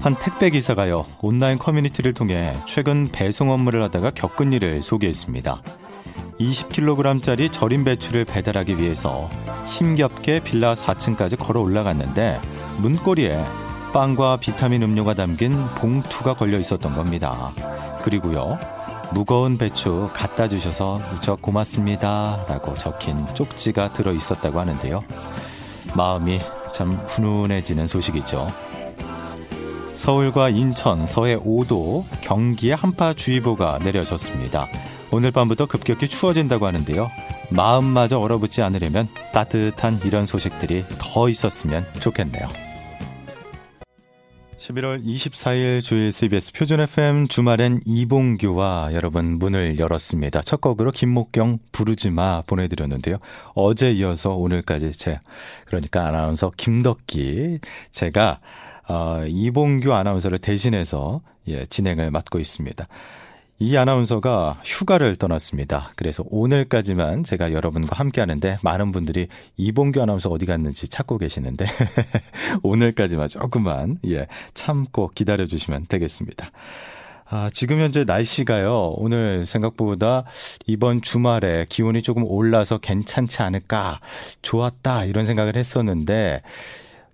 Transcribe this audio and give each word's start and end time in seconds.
한 0.00 0.16
택배 0.18 0.50
기사가요 0.50 1.06
온라인 1.20 1.58
커뮤니티를 1.58 2.14
통해 2.14 2.52
최근 2.66 3.06
배송 3.08 3.50
업무를 3.50 3.82
하다가 3.82 4.10
겪은 4.10 4.52
일을 4.54 4.82
소개했습니다. 4.82 5.62
20kg짜리 6.40 7.52
절임 7.52 7.84
배추를 7.84 8.24
배달하기 8.24 8.78
위해서 8.78 9.28
힘겹게 9.66 10.40
빌라 10.40 10.74
4층까지 10.74 11.38
걸어 11.38 11.60
올라갔는데 11.60 12.40
문고리에 12.80 13.38
빵과 13.92 14.38
비타민 14.38 14.82
음료가 14.82 15.14
담긴 15.14 15.66
봉투가 15.76 16.34
걸려 16.34 16.58
있었던 16.58 16.94
겁니다. 16.94 17.52
그리고요 18.02 18.58
무거운 19.12 19.58
배추 19.58 20.08
갖다 20.12 20.48
주셔서 20.48 21.00
무척 21.12 21.42
고맙습니다. 21.42 22.44
라고 22.48 22.74
적힌 22.74 23.26
쪽지가 23.34 23.92
들어 23.92 24.12
있었다고 24.12 24.60
하는데요. 24.60 25.02
마음이 25.96 26.38
참 26.72 26.92
훈훈해지는 26.92 27.88
소식이죠. 27.88 28.46
서울과 29.96 30.48
인천, 30.50 31.06
서해 31.06 31.36
5도, 31.36 32.04
경기에 32.22 32.72
한파주의보가 32.72 33.80
내려졌습니다. 33.82 34.66
오늘 35.10 35.32
밤부터 35.32 35.66
급격히 35.66 36.08
추워진다고 36.08 36.66
하는데요. 36.66 37.10
마음마저 37.50 38.18
얼어붙지 38.20 38.62
않으려면 38.62 39.08
따뜻한 39.34 39.98
이런 40.04 40.24
소식들이 40.24 40.84
더 40.98 41.28
있었으면 41.28 41.84
좋겠네요. 41.98 42.69
11월 44.60 45.02
24일 45.02 45.82
주일 45.82 46.12
CBS 46.12 46.52
표준 46.52 46.80
FM 46.80 47.28
주말엔 47.28 47.80
이봉규와 47.86 48.90
여러분 48.92 49.38
문을 49.38 49.78
열었습니다. 49.78 50.42
첫 50.42 50.60
곡으로 50.60 50.90
김목경 50.90 51.58
부르지마 51.72 52.42
보내드렸는데요. 52.42 53.16
어제 53.54 53.90
이어서 53.92 54.34
오늘까지 54.34 54.92
제 54.92 55.18
그러니까 55.64 56.06
아나운서 56.06 56.52
김덕기 56.54 57.60
제가 57.90 58.40
어, 58.86 59.24
이봉규 59.26 59.94
아나운서를 59.94 60.36
대신해서 60.36 61.22
예, 61.48 61.64
진행을 61.64 62.10
맡고 62.10 62.38
있습니다. 62.38 62.86
이 63.62 63.76
아나운서가 63.76 64.60
휴가를 64.64 65.16
떠났습니다. 65.16 65.92
그래서 65.94 66.24
오늘까지만 66.30 67.24
제가 67.24 67.52
여러분과 67.52 67.94
함께 67.94 68.22
하는데 68.22 68.58
많은 68.62 68.90
분들이 68.90 69.28
이봉규 69.58 70.00
아나운서 70.00 70.30
어디 70.30 70.46
갔는지 70.46 70.88
찾고 70.88 71.18
계시는데 71.18 71.66
오늘까지만 72.64 73.28
조금만 73.28 73.98
예, 74.06 74.26
참고 74.54 75.10
기다려 75.14 75.44
주시면 75.44 75.86
되겠습니다. 75.90 76.50
아, 77.32 77.50
지금 77.52 77.80
현재 77.80 78.04
날씨가요, 78.04 78.94
오늘 78.96 79.44
생각보다 79.44 80.24
이번 80.66 81.02
주말에 81.02 81.66
기온이 81.68 82.02
조금 82.02 82.24
올라서 82.24 82.78
괜찮지 82.78 83.42
않을까, 83.42 84.00
좋았다, 84.42 85.04
이런 85.04 85.24
생각을 85.24 85.54
했었는데, 85.54 86.42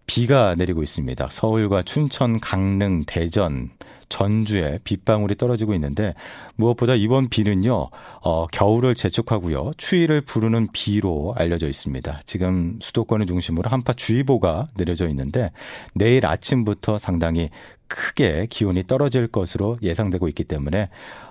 비가 0.06 0.54
내리고 0.54 0.82
있습니다. 0.82 1.28
서울과 1.30 1.82
춘천, 1.82 2.40
강릉, 2.40 3.04
대전, 3.06 3.70
전주에 4.08 4.78
빗방울이 4.84 5.34
떨어지고 5.36 5.74
있는데 5.74 6.14
무엇보다 6.54 6.94
이번 6.94 7.28
비는요, 7.28 7.88
어, 8.20 8.46
겨울을 8.46 8.94
재촉하고요, 8.94 9.72
추위를 9.76 10.20
부르는 10.20 10.68
비로 10.72 11.34
알려져 11.36 11.68
있습니다. 11.68 12.20
지금 12.24 12.78
수도권을 12.80 13.26
중심으로 13.26 13.68
한파주의보가 13.68 14.68
내려져 14.76 15.08
있는데 15.08 15.50
내일 15.94 16.26
아침부터 16.26 16.98
상당히 16.98 17.50
크게 17.88 18.46
기온이 18.48 18.84
떨어질 18.84 19.26
것으로 19.26 19.78
예상되고 19.82 20.28
있기 20.28 20.44
때문에 20.44 20.88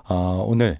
어, 0.08 0.45
오늘 0.48 0.80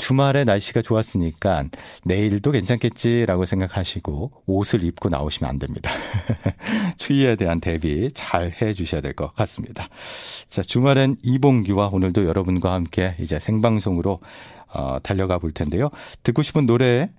주말에 0.00 0.44
날씨가 0.44 0.80
좋았으니까 0.82 1.64
내일도 2.04 2.50
괜찮겠지라고 2.52 3.44
생각하시고 3.44 4.32
옷을 4.46 4.82
입고 4.82 5.10
나오시면 5.10 5.48
안 5.48 5.58
됩니다. 5.58 5.90
추위에 6.96 7.36
대한 7.36 7.60
대비 7.60 8.10
잘 8.14 8.50
해 8.60 8.72
주셔야 8.72 9.00
될 9.00 9.10
것 9.14 9.34
같습니다. 9.34 9.86
자, 10.46 10.62
주말엔 10.62 11.16
이봉규와 11.22 11.90
오늘도 11.92 12.24
여러분과 12.24 12.72
함께 12.72 13.14
이제 13.20 13.38
생방송으로 13.38 14.18
어, 14.72 14.98
달려가 15.02 15.38
볼 15.38 15.52
텐데요. 15.52 15.88
듣고 16.22 16.42
싶은 16.42 16.64
노래 16.64 17.10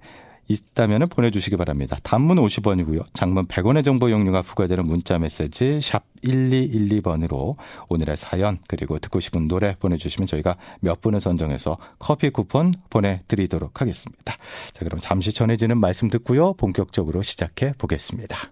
있다면 0.51 1.09
보내주시기 1.09 1.55
바랍니다. 1.55 1.97
단문 2.03 2.37
50원이고요. 2.37 3.05
장문 3.13 3.47
100원의 3.47 3.83
정보 3.83 4.11
용료가 4.11 4.41
부과되는 4.41 4.85
문자 4.85 5.17
메시지 5.17 5.79
샵 5.81 6.03
1212번으로 6.23 7.55
오늘의 7.89 8.17
사연 8.17 8.59
그리고 8.67 8.99
듣고 8.99 9.19
싶은 9.19 9.47
노래 9.47 9.75
보내주시면 9.79 10.27
저희가 10.27 10.57
몇 10.81 11.01
분을 11.01 11.19
선정해서 11.19 11.77
커피 11.99 12.29
쿠폰 12.29 12.73
보내드리도록 12.89 13.81
하겠습니다. 13.81 14.35
자 14.73 14.85
그럼 14.85 14.99
잠시 15.01 15.31
전해지는 15.31 15.79
말씀 15.79 16.09
듣고요. 16.09 16.53
본격적으로 16.53 17.21
시작해 17.23 17.73
보겠습니다. 17.77 18.51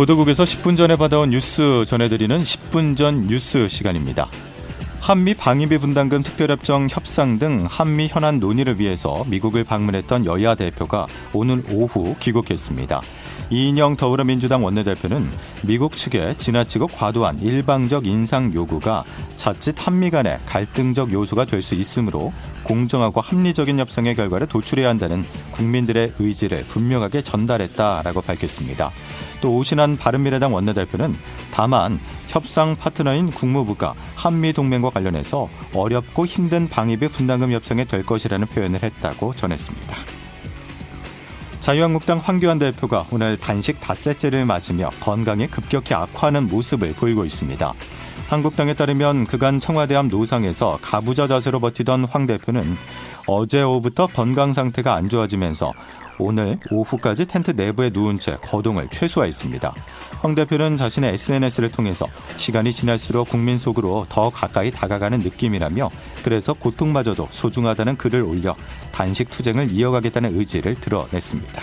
보도국에서 0.00 0.44
10분 0.44 0.78
전에 0.78 0.96
받아온 0.96 1.28
뉴스 1.28 1.84
전해드리는 1.86 2.38
10분 2.38 2.96
전 2.96 3.26
뉴스 3.26 3.68
시간입니다. 3.68 4.28
한미 4.98 5.34
방위비 5.34 5.76
분담금 5.76 6.22
특별협정 6.22 6.88
협상 6.90 7.38
등 7.38 7.66
한미 7.68 8.08
현안 8.08 8.40
논의를 8.40 8.80
위해서 8.80 9.22
미국을 9.26 9.62
방문했던 9.62 10.24
여야 10.24 10.54
대표가 10.54 11.06
오늘 11.34 11.62
오후 11.70 12.16
귀국했습니다. 12.18 13.02
이인영 13.50 13.96
더불어민주당 13.96 14.64
원내대표는 14.64 15.28
미국 15.66 15.94
측의 15.94 16.38
지나치고 16.38 16.86
과도한 16.86 17.40
일방적 17.40 18.06
인상 18.06 18.54
요구가 18.54 19.04
자칫 19.36 19.74
한미 19.76 20.08
간의 20.08 20.38
갈등적 20.46 21.12
요소가 21.12 21.44
될 21.44 21.60
수 21.60 21.74
있으므로 21.74 22.32
공정하고 22.62 23.20
합리적인 23.20 23.78
협상의 23.78 24.14
결과를 24.14 24.46
도출해야 24.46 24.88
한다는 24.88 25.26
국민들의 25.50 26.14
의지를 26.18 26.64
분명하게 26.64 27.20
전달했다라고 27.20 28.22
밝혔습니다. 28.22 28.92
또 29.40 29.56
오신한 29.56 29.96
바른미래당 29.96 30.52
원내대표는 30.52 31.14
다만 31.52 31.98
협상 32.28 32.76
파트너인 32.76 33.30
국무부가 33.30 33.94
한미 34.14 34.52
동맹과 34.52 34.90
관련해서 34.90 35.48
어렵고 35.74 36.26
힘든 36.26 36.68
방위비 36.68 37.08
분담금 37.08 37.52
협상에 37.52 37.84
될 37.84 38.04
것이라는 38.04 38.46
표현을 38.46 38.82
했다고 38.82 39.34
전했습니다. 39.34 39.96
자유한국당 41.60 42.18
황교안 42.18 42.58
대표가 42.58 43.04
오늘 43.10 43.36
단식 43.36 43.80
닷새째를 43.80 44.44
맞으며 44.44 44.90
건강이 45.00 45.46
급격히 45.48 45.94
악화하는 45.94 46.48
모습을 46.48 46.94
보이고 46.94 47.24
있습니다. 47.24 47.72
한국당에 48.28 48.74
따르면 48.74 49.24
그간 49.26 49.58
청와대 49.58 49.96
앞 49.96 50.06
노상에서 50.06 50.78
가부좌 50.80 51.26
자세로 51.26 51.58
버티던 51.58 52.04
황 52.04 52.26
대표는 52.26 52.76
어제 53.26 53.62
오후부터 53.62 54.06
건강 54.08 54.52
상태가 54.52 54.94
안 54.94 55.08
좋아지면서 55.08 55.72
오늘 56.20 56.58
오후까지 56.70 57.26
텐트 57.26 57.52
내부에 57.52 57.90
누운 57.92 58.18
채 58.18 58.36
거동을 58.42 58.88
최소화했습니다. 58.90 59.74
황 60.20 60.34
대표는 60.34 60.76
자신의 60.76 61.14
SNS를 61.14 61.72
통해서 61.72 62.06
시간이 62.36 62.72
지날수록 62.72 63.28
국민 63.30 63.56
속으로 63.56 64.06
더 64.08 64.28
가까이 64.28 64.70
다가가는 64.70 65.20
느낌이라며 65.20 65.90
그래서 66.22 66.52
고통마저도 66.52 67.28
소중하다는 67.30 67.96
글을 67.96 68.22
올려 68.22 68.54
단식 68.92 69.30
투쟁을 69.30 69.70
이어가겠다는 69.70 70.38
의지를 70.38 70.74
드러냈습니다. 70.74 71.62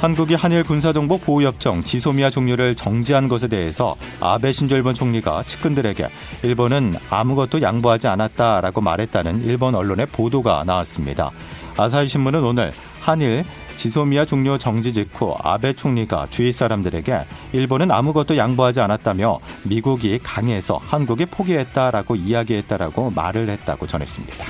한국이 0.00 0.34
한일 0.34 0.62
군사정보 0.62 1.18
보호협정 1.18 1.82
지소미아 1.82 2.28
종료를 2.28 2.74
정지한 2.74 3.28
것에 3.28 3.48
대해서 3.48 3.96
아베 4.20 4.52
신조 4.52 4.76
일본 4.76 4.94
총리가 4.94 5.44
측근들에게 5.44 6.06
일본은 6.42 6.94
아무것도 7.08 7.62
양보하지 7.62 8.06
않았다라고 8.08 8.82
말했다는 8.82 9.42
일본 9.42 9.74
언론의 9.74 10.06
보도가 10.06 10.64
나왔습니다. 10.64 11.30
아사히 11.78 12.08
신문은 12.08 12.44
오늘 12.44 12.72
한일 13.00 13.44
지소미아 13.76 14.26
종료 14.26 14.58
정지 14.58 14.92
직후 14.92 15.34
아베 15.42 15.72
총리가 15.72 16.26
주위 16.28 16.52
사람들에게 16.52 17.20
일본은 17.52 17.90
아무것도 17.90 18.36
양보하지 18.36 18.82
않았다며 18.82 19.38
미국이 19.64 20.18
강해서 20.22 20.78
한국이 20.86 21.24
포기했다라고 21.24 22.16
이야기했다라고 22.16 23.12
말을 23.12 23.48
했다고 23.48 23.86
전했습니다. 23.86 24.44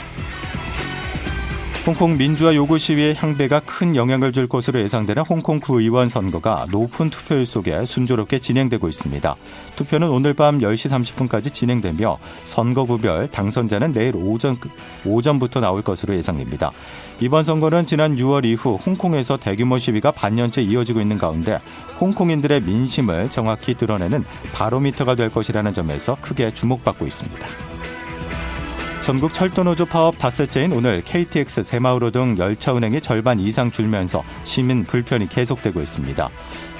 홍콩 1.87 2.17
민주화 2.17 2.57
요구 2.57 2.79
시위의 2.79 3.15
향배가 3.15 3.61
큰 3.61 3.95
영향을 3.95 4.33
줄 4.33 4.49
것으로 4.49 4.81
예상되는 4.81 5.23
홍콩 5.23 5.61
구의원 5.61 6.09
선거가 6.09 6.67
높은 6.73 7.11
투표율 7.11 7.47
속에 7.47 7.85
순조롭게 7.85 8.41
진행되고 8.41 8.89
있습니다. 8.89 9.37
투표는 9.77 10.09
오늘 10.09 10.35
밤 10.35 10.59
10시 10.59 10.91
30분까지 11.29 11.55
진행되며 11.55 12.19
선거 12.45 12.87
구별 12.87 13.31
당선자는 13.31 13.93
내일 13.93 14.17
오전, 14.17 14.59
오전부터 15.05 15.61
나올 15.61 15.83
것으로 15.83 16.17
예상됩니다. 16.17 16.73
이번 17.21 17.45
선거는 17.45 17.87
지난 17.87 18.17
6월 18.17 18.45
이후 18.47 18.81
홍콩에서 18.85 19.37
대규모 19.37 19.79
시위가 19.79 20.11
반년째 20.11 20.63
이어지고 20.63 21.01
있는 21.01 21.19
가운데 21.19 21.61
홍콩인들의 22.01 22.63
민심을 22.63 23.31
정확히 23.31 23.75
드러내는 23.75 24.25
바로미터가 24.55 25.15
될 25.15 25.31
것이라는 25.31 25.73
점에서 25.73 26.17
크게 26.21 26.53
주목받고 26.53 27.07
있습니다. 27.07 27.76
전국 29.07 29.33
철도노조 29.33 29.87
파업 29.87 30.19
닷새째인 30.19 30.73
오늘 30.73 31.01
KTX 31.01 31.63
새마을호 31.63 32.11
등 32.11 32.35
열차 32.39 32.73
운행이 32.73 33.01
절반 33.01 33.39
이상 33.39 33.71
줄면서 33.71 34.25
시민 34.43 34.83
불편이 34.83 35.29
계속되고 35.29 35.81
있습니다. 35.81 36.29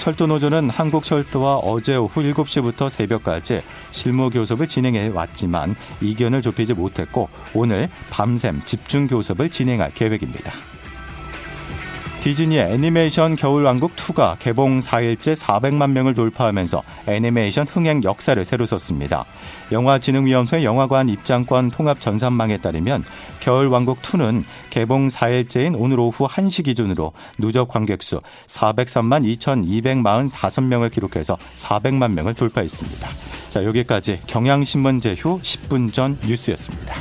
철도노조는 0.01 0.69
한국철도와 0.71 1.59
어제 1.59 1.95
오후 1.95 2.23
7시부터 2.23 2.91
새벽까지 2.91 3.61
실무 3.93 4.29
교섭을 4.31 4.67
진행해 4.67 5.07
왔지만 5.15 5.77
이견을 6.01 6.43
좁히지 6.43 6.75
못했고 6.75 7.29
오늘 7.55 7.89
밤샘 8.11 8.63
집중 8.65 9.07
교섭을 9.07 9.49
진행할 9.49 9.93
계획입니다. 9.95 10.53
디즈니의 12.27 12.73
애니메이션 12.73 13.37
겨울왕국 13.37 13.95
2가 13.95 14.37
개봉 14.41 14.81
4일째 14.81 15.37
400만 15.37 15.93
명을 15.93 16.15
돌파하면서 16.15 16.83
애니메이션 17.07 17.69
흥행 17.69 18.03
역사를 18.03 18.45
새로 18.45 18.67
썼습니다. 18.67 19.25
영화진흥위원회 19.71 20.65
영화관 20.65 21.09
입장권 21.09 21.71
통합 21.71 22.01
전산망에 22.01 22.57
따르면 22.57 23.05
겨울왕국 23.39 24.03
2는 24.03 24.43
개봉 24.71 25.07
4일째인 25.07 25.77
오늘 25.79 26.01
오후 26.01 26.27
1시 26.27 26.65
기준으로 26.65 27.13
누적 27.39 27.69
관객 27.69 28.03
수 28.03 28.19
403만 28.47 29.23
2,245명을 29.39 30.91
기록해서 30.91 31.37
400만 31.55 32.11
명을 32.11 32.35
돌파했습니다. 32.35 33.09
자, 33.51 33.65
여기까지 33.65 34.19
경향신문 34.27 34.99
제휴 34.99 35.39
10분 35.41 35.93
전 35.93 36.19
뉴스였습니다. 36.27 36.97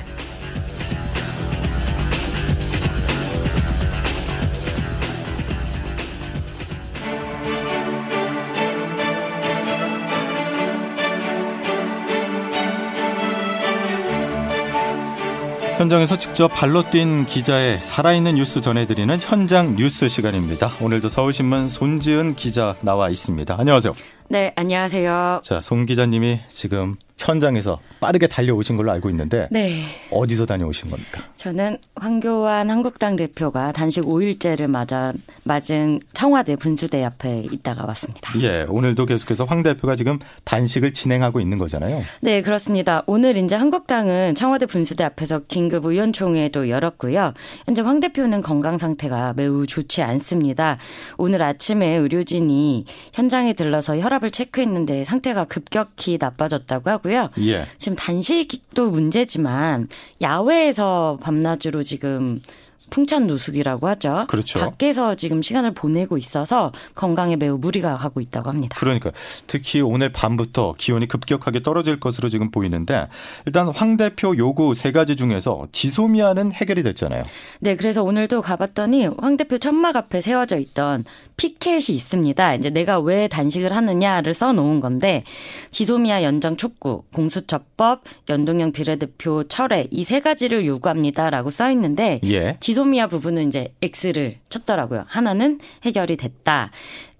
현장에서 15.78 16.18
직접 16.18 16.48
발로 16.48 16.90
뛴 16.90 17.26
기자의 17.26 17.82
살아있는 17.82 18.36
뉴스 18.36 18.62
전해드리는 18.62 19.20
현장 19.20 19.76
뉴스 19.76 20.08
시간입니다. 20.08 20.72
오늘도 20.82 21.10
서울신문 21.10 21.68
손지은 21.68 22.36
기자 22.36 22.76
나와 22.82 23.10
있습니다. 23.10 23.56
안녕하세요. 23.60 23.94
네, 24.28 24.52
안녕하세요. 24.56 25.42
자, 25.44 25.62
송 25.62 25.86
기자님이 25.86 26.40
지금 26.48 26.96
현장에서 27.18 27.80
빠르게 28.00 28.28
달려오신 28.28 28.76
걸로 28.76 28.92
알고 28.92 29.10
있는데 29.10 29.48
네. 29.50 29.84
어디서 30.12 30.46
다녀오신 30.46 30.90
겁니까? 30.90 31.22
저는 31.36 31.78
황교안 31.96 32.70
한국당 32.70 33.16
대표가 33.16 33.72
단식 33.72 34.04
5일째를 34.04 34.68
맞아 34.68 35.14
맞은 35.44 36.02
청와대 36.14 36.56
분수대 36.56 37.04
앞에 37.04 37.48
있다가 37.52 37.86
왔습니다. 37.86 38.32
예, 38.42 38.66
오늘도 38.68 39.06
계속해서 39.06 39.46
황 39.46 39.64
대표가 39.64 39.96
지금 39.96 40.20
단식을 40.44 40.94
진행하고 40.94 41.40
있는 41.40 41.58
거잖아요. 41.58 42.02
네, 42.22 42.42
그렇습니다. 42.42 43.04
오늘 43.08 43.38
이제 43.38 43.56
한국당은 43.56 44.36
청와대 44.36 44.66
분수대 44.66 45.04
앞에서 45.04 45.42
긴급 45.48 45.86
의원총회도 45.86 46.70
열었고요. 46.70 47.34
현재 47.66 47.82
황 47.82 48.00
대표는 48.02 48.42
건강 48.42 48.78
상태가 48.78 49.34
매우 49.38 49.66
좋지 49.66 50.02
않습니다. 50.02 50.78
오늘 51.18 51.42
아침에 51.42 51.96
의료진이 51.96 52.86
현장에 53.14 53.54
들러서 53.54 53.98
혈압 54.00 54.15
을 54.24 54.32
체크했는데 54.32 55.04
상태가 55.06 55.46
급격히 55.46 56.18
나빠졌다고 56.20 56.90
하고요. 56.90 57.30
예. 57.40 57.66
지금 57.78 57.96
단식도 57.96 58.92
문제지만 58.92 59.90
야외에서 60.22 61.18
밤낮으로 61.22 61.84
지금 61.84 62.42
풍찬 62.90 63.28
노숙이라고 63.28 63.88
하죠. 63.90 64.26
그렇죠. 64.30 64.60
밖에서 64.60 65.16
지금 65.16 65.42
시간을 65.42 65.74
보내고 65.74 66.18
있어서 66.18 66.72
건강에 66.96 67.36
매우 67.36 67.58
무리가 67.58 67.98
가고 67.98 68.22
있다고 68.22 68.50
합니다. 68.50 68.78
그러니까 68.80 69.12
특히 69.48 69.82
오늘 69.82 70.12
밤부터 70.12 70.76
기온이 70.78 71.08
급격하게 71.08 71.62
떨어질 71.64 72.00
것으로 72.00 72.30
지금 72.30 72.52
보이는데 72.52 73.08
일단 73.46 73.68
황 73.70 73.98
대표 73.98 74.38
요구 74.38 74.74
세 74.74 74.92
가지 74.92 75.16
중에서 75.16 75.68
지소미아는 75.72 76.54
해결이 76.54 76.84
됐잖아요. 76.84 77.24
네, 77.60 77.76
그래서 77.76 78.04
오늘도 78.04 78.42
가봤더니 78.42 79.08
황 79.20 79.36
대표 79.38 79.58
천막 79.58 79.96
앞에 79.96 80.22
세워져 80.22 80.58
있던 80.58 81.04
피켓이 81.38 81.96
있습니다. 81.96 82.56
이제 82.56 82.70
내가 82.70 83.00
왜 83.00 83.28
단식을 83.28 83.76
하느냐를 83.76 84.34
써놓은 84.34 84.80
건데 84.80 85.24
지소미아 85.72 86.24
연장 86.24 86.56
촉구, 86.56 87.04
공수처법, 87.14 88.04
연동형 88.30 88.72
비례대표 88.72 89.44
철회 89.48 89.88
이 89.92 90.06
세 90.06 90.20
가지를 90.20 90.68
요구합니다라고 90.68 91.50
써 91.50 91.72
있는데 91.72 92.22
예. 92.26 92.58
지 92.60 92.75
소미아 92.76 93.08
부분은 93.08 93.48
이제 93.48 93.74
X를 93.82 94.40
쳤더라고요. 94.50 95.06
하나는 95.08 95.60
해결이 95.86 96.18
됐다. 96.18 96.72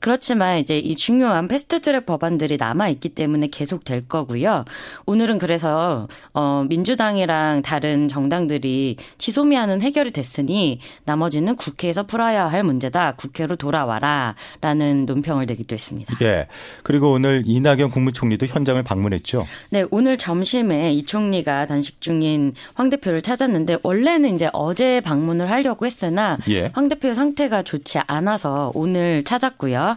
그렇지만 0.06 0.60
이제 0.60 0.78
이 0.78 0.96
중요한 0.96 1.48
패스트트랙 1.48 2.06
법안들이 2.06 2.58
남아 2.58 2.90
있기 2.90 3.10
때문에 3.10 3.48
계속 3.48 3.84
될 3.84 4.08
거고요. 4.08 4.64
오늘은 5.08 5.40
그래서 5.40 6.08
어 6.32 6.64
민주당이랑 6.70 7.64
다른 7.64 8.08
정당들이 8.08 8.98
지소미아는 9.18 9.82
해결이 9.82 10.12
됐으니 10.12 10.78
나머지는 11.06 11.56
국회에서 11.56 12.04
풀어야 12.04 12.46
할 12.46 12.62
문제다. 12.62 13.14
국회로 13.14 13.56
돌아와라라는 13.56 15.08
논평을 15.08 15.48
내기도 15.48 15.74
했습니다. 15.74 16.16
예. 16.22 16.50
그리고 16.84 17.12
오늘 17.12 17.42
이낙연 17.44 17.90
국무총리도 17.90 18.46
현장을 18.46 18.84
방문했죠. 18.84 19.44
네, 19.72 19.86
오늘 19.90 20.18
점심에 20.18 20.94
이 20.94 21.04
총리가 21.04 21.66
단식 21.66 22.00
중인 22.00 22.54
황 22.76 22.92
대표를 22.92 23.24
찾았는데 23.24 23.80
원래는 23.82 24.36
이제 24.36 24.52
어제 24.54 25.02
방문을 25.02 25.50
하려고 25.50 25.88
했으나 25.88 26.38
예. 26.48 26.70
황 26.74 26.90
대표 26.90 27.16
상태가 27.16 27.64
좋지 27.64 28.02
않아서 28.06 28.72
오늘 28.76 29.24
찾았고요. 29.24 29.95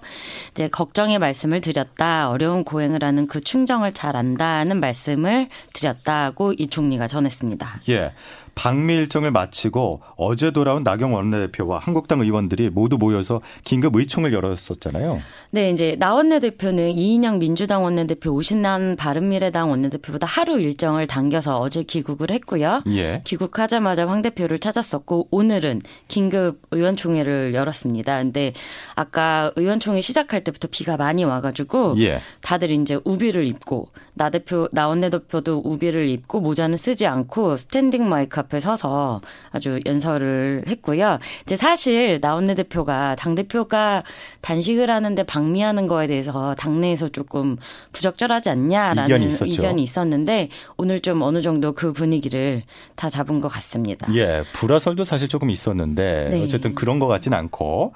이제 0.51 0.69
걱정의 0.69 1.19
말씀을 1.19 1.61
드렸다. 1.61 2.31
어려운 2.31 2.65
고행을 2.65 3.03
하는 3.03 3.27
그 3.27 3.41
충정을 3.41 3.95
잘 3.95 4.17
안다는 4.17 4.81
말씀을 4.81 5.49
드렸다고 5.73 6.55
이 6.55 6.67
총리가 6.67 7.07
전했습니다. 7.07 7.81
예. 7.89 8.13
방미 8.59 8.93
일정을 8.97 9.31
마치고 9.31 10.03
어제 10.17 10.51
돌아온 10.51 10.83
나경 10.83 11.15
원내대표와 11.15 11.79
한국당 11.79 12.21
의원들이 12.21 12.71
모두 12.71 12.99
모여서 12.99 13.41
긴급 13.65 13.95
의총을 13.95 14.33
열었었잖아요. 14.33 15.21
네, 15.51 15.71
이제 15.71 15.95
나 15.97 16.13
원내대표는 16.15 16.91
이인영 16.91 17.39
민주당 17.39 17.85
원내대표, 17.85 18.33
오신난 18.33 18.97
바른미래당 18.97 19.71
원내대표보다 19.71 20.27
하루 20.27 20.61
일정을 20.61 21.07
당겨서 21.07 21.61
어제 21.61 21.85
귀국을 21.85 22.33
했고요. 22.33 22.81
예. 22.89 23.21
귀국하자마자 23.25 24.09
황 24.09 24.23
대표를 24.23 24.59
찾았었고 24.59 25.29
오늘은 25.31 25.81
긴급 26.09 26.61
의원총회를 26.73 27.55
열었습니다. 27.55 28.19
근데 28.25 28.55
아까 28.97 29.53
의원총회 29.55 30.01
시작할 30.01 30.43
때부터 30.43 30.67
비가 30.69 30.97
많이 30.97 31.23
와가지고 31.23 31.95
예. 31.99 32.19
다들 32.41 32.73
이제 32.73 32.99
우비를 33.05 33.47
입고 33.47 33.89
나 34.15 34.31
대표, 34.31 34.69
나 34.73 34.89
원내대표도 34.89 35.63
우비를 35.65 36.09
입고 36.09 36.41
모자는 36.41 36.77
쓰지 36.77 37.07
않고 37.07 37.57
스탠딩 37.57 38.09
마이크 38.09 38.41
앞에 38.49 38.61
서서 38.61 39.21
아주 39.51 39.81
연설을 39.87 40.65
했고요. 40.67 41.19
이제 41.43 41.57
사실 41.57 42.21
나 42.21 42.35
원내대표가 42.35 43.15
당 43.17 43.35
대표가 43.35 44.03
단식을 44.41 44.91
하는데 44.91 45.23
방미하는 45.23 45.87
거에 45.87 46.07
대해서 46.07 46.55
당내에서 46.55 47.09
조금 47.09 47.57
부적절하지 47.93 48.51
않냐라는 48.51 49.23
이견이, 49.23 49.51
이견이 49.51 49.83
있었는데 49.83 50.49
오늘 50.77 51.01
좀 51.01 51.23
어느 51.23 51.41
정도 51.41 51.73
그 51.73 51.93
분위기를 51.93 52.63
다 52.97 53.09
잡은 53.09 53.39
것 53.39 53.49
같습니다. 53.49 54.13
예, 54.15 54.43
불화설도 54.55 55.05
사실 55.05 55.29
조금 55.29 55.51
있었는데 55.51 56.29
네. 56.31 56.45
어쨌든 56.45 56.75
그런 56.75 56.99
것 56.99 57.07
같진 57.07 57.35
않고 57.35 57.93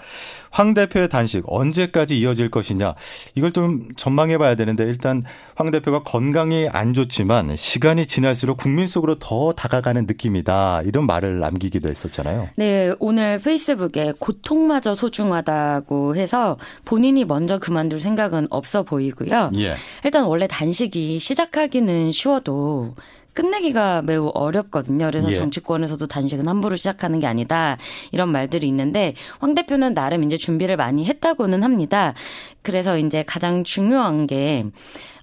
황 0.51 0.75
대표의 0.75 1.09
단식 1.09 1.45
언제까지 1.47 2.19
이어질 2.21 2.51
것이냐 2.51 2.95
이걸 3.35 3.53
좀 3.53 3.89
전망해 3.97 4.37
봐야 4.37 4.55
되는데 4.55 4.85
일단 4.85 5.23
황 5.55 5.71
대표가 5.71 6.03
건강이 6.03 6.69
안 6.71 6.93
좋지만 6.93 7.57
시간이 7.57 8.07
지날수록 8.07 8.59
국민 8.59 8.87
속으로 8.87 9.19
더 9.19 9.53
다가가는 9.53 10.07
느낌이 10.07 10.42
다. 10.43 10.83
이런 10.85 11.07
말을 11.07 11.39
남기기도 11.39 11.89
했었잖아요. 11.89 12.49
네, 12.57 12.93
오늘 12.99 13.39
페이스북에 13.39 14.13
고통마저 14.19 14.95
소중하다고 14.95 16.17
해서 16.17 16.57
본인이 16.85 17.25
먼저 17.25 17.59
그만둘 17.59 18.01
생각은 18.01 18.49
없어 18.51 18.83
보이고요. 18.83 19.51
예. 19.57 19.75
일단 20.05 20.25
원래 20.25 20.47
단식이 20.47 21.19
시작하기는 21.19 22.13
쉬워도 22.13 22.93
끝내기가 23.35 24.03
매우 24.03 24.31
어렵거든요. 24.35 25.07
그래서 25.07 25.31
예. 25.31 25.35
정치권에서도 25.35 26.07
단식은 26.07 26.47
함부로 26.47 26.77
시작하는 26.77 27.19
게 27.21 27.27
아니다. 27.27 27.79
이런 28.11 28.31
말들이 28.31 28.69
있는데 28.69 29.15
황 29.41 29.55
대표는 29.55 29.95
나름 29.95 30.23
이제 30.25 30.37
준비를 30.37 30.77
많이 30.77 31.07
했다고는 31.07 31.63
합니다. 31.63 32.15
그래서 32.63 32.99
이제 32.99 33.23
가장 33.27 33.65
중요한 33.65 34.27
게 34.27 34.67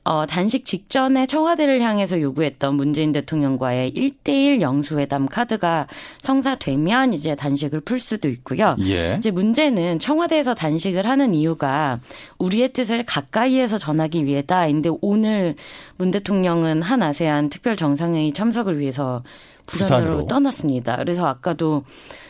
어, 0.03 0.25
단식 0.25 0.65
직전에 0.65 1.25
청와대를 1.25 1.81
향해서 1.81 2.21
요구했던 2.21 2.75
문재인 2.75 3.11
대통령과의 3.11 3.93
1대1 3.93 4.61
영수회담 4.61 5.27
카드가 5.27 5.87
성사되면 6.21 7.13
이제 7.13 7.35
단식을 7.35 7.81
풀 7.81 7.99
수도 7.99 8.29
있고요. 8.29 8.75
예. 8.85 9.15
이제 9.17 9.31
문제는 9.31 9.99
청와대에서 9.99 10.55
단식을 10.55 11.05
하는 11.05 11.33
이유가 11.33 11.99
우리의 12.37 12.73
뜻을 12.73 13.03
가까이에서 13.03 13.77
전하기 13.77 14.25
위해다. 14.25 14.67
인데 14.67 14.89
오늘 15.01 15.55
문 15.97 16.11
대통령은 16.11 16.81
한 16.81 17.03
아세안 17.03 17.49
특별 17.49 17.75
정상회의 17.75 18.33
참석을 18.33 18.79
위해서 18.79 19.23
부산으로, 19.65 20.05
부산으로. 20.05 20.27
떠났습니다. 20.27 20.97
그래서 20.97 21.27
아까도 21.27 21.83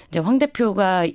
이제 0.09 0.19
황 0.19 0.37
대표가 0.39 1.05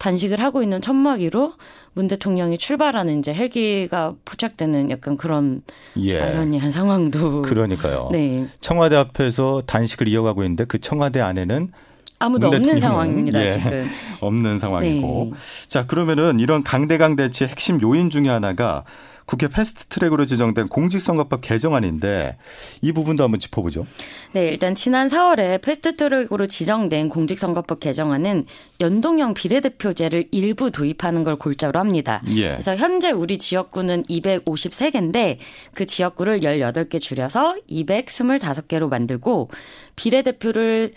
단식을 0.00 0.40
하고 0.40 0.62
있는 0.62 0.80
천막위로 0.80 1.52
문 1.92 2.08
대통령이 2.08 2.56
출발하는 2.56 3.18
이제 3.18 3.34
헬기가 3.34 4.14
포착되는 4.24 4.90
약간 4.90 5.16
그런 5.16 5.62
예. 5.98 6.20
아이러니한 6.20 6.72
상황도 6.72 7.42
그러니까요. 7.42 8.08
네. 8.10 8.48
청와대 8.60 8.96
앞에서 8.96 9.62
단식을 9.66 10.08
이어가고 10.08 10.42
있는데 10.42 10.64
그 10.64 10.80
청와대 10.80 11.20
안에는 11.20 11.70
아무도 12.18 12.48
없는 12.48 12.80
상황입니다, 12.80 13.42
예, 13.42 13.48
지금. 13.48 13.86
없는 14.20 14.58
상황이고. 14.58 15.32
네. 15.32 15.68
자, 15.68 15.86
그러면은 15.86 16.40
이런 16.40 16.62
강대강 16.62 17.16
대치 17.16 17.44
핵심 17.44 17.80
요인 17.80 18.10
중에 18.10 18.28
하나가 18.28 18.84
국회 19.30 19.46
패스트 19.46 19.86
트랙으로 19.86 20.26
지정된 20.26 20.66
공직선거법 20.66 21.40
개정안인데 21.40 22.36
이 22.82 22.90
부분도 22.90 23.22
한번 23.22 23.38
짚어보죠. 23.38 23.86
네, 24.32 24.48
일단 24.48 24.74
지난 24.74 25.06
4월에 25.06 25.62
패스트 25.62 25.94
트랙으로 25.94 26.46
지정된 26.46 27.08
공직선거법 27.08 27.78
개정안은 27.78 28.46
연동형 28.80 29.34
비례대표제를 29.34 30.30
일부 30.32 30.72
도입하는 30.72 31.22
걸 31.22 31.36
골자로 31.36 31.78
합니다. 31.78 32.22
예. 32.30 32.50
그래서 32.50 32.74
현재 32.74 33.12
우리 33.12 33.38
지역구는 33.38 34.02
253개인데 34.02 35.36
그 35.74 35.86
지역구를 35.86 36.40
28개 36.40 37.00
줄여서 37.00 37.54
225개로 37.70 38.88
만들고 38.88 39.48
비례대표를 39.94 40.90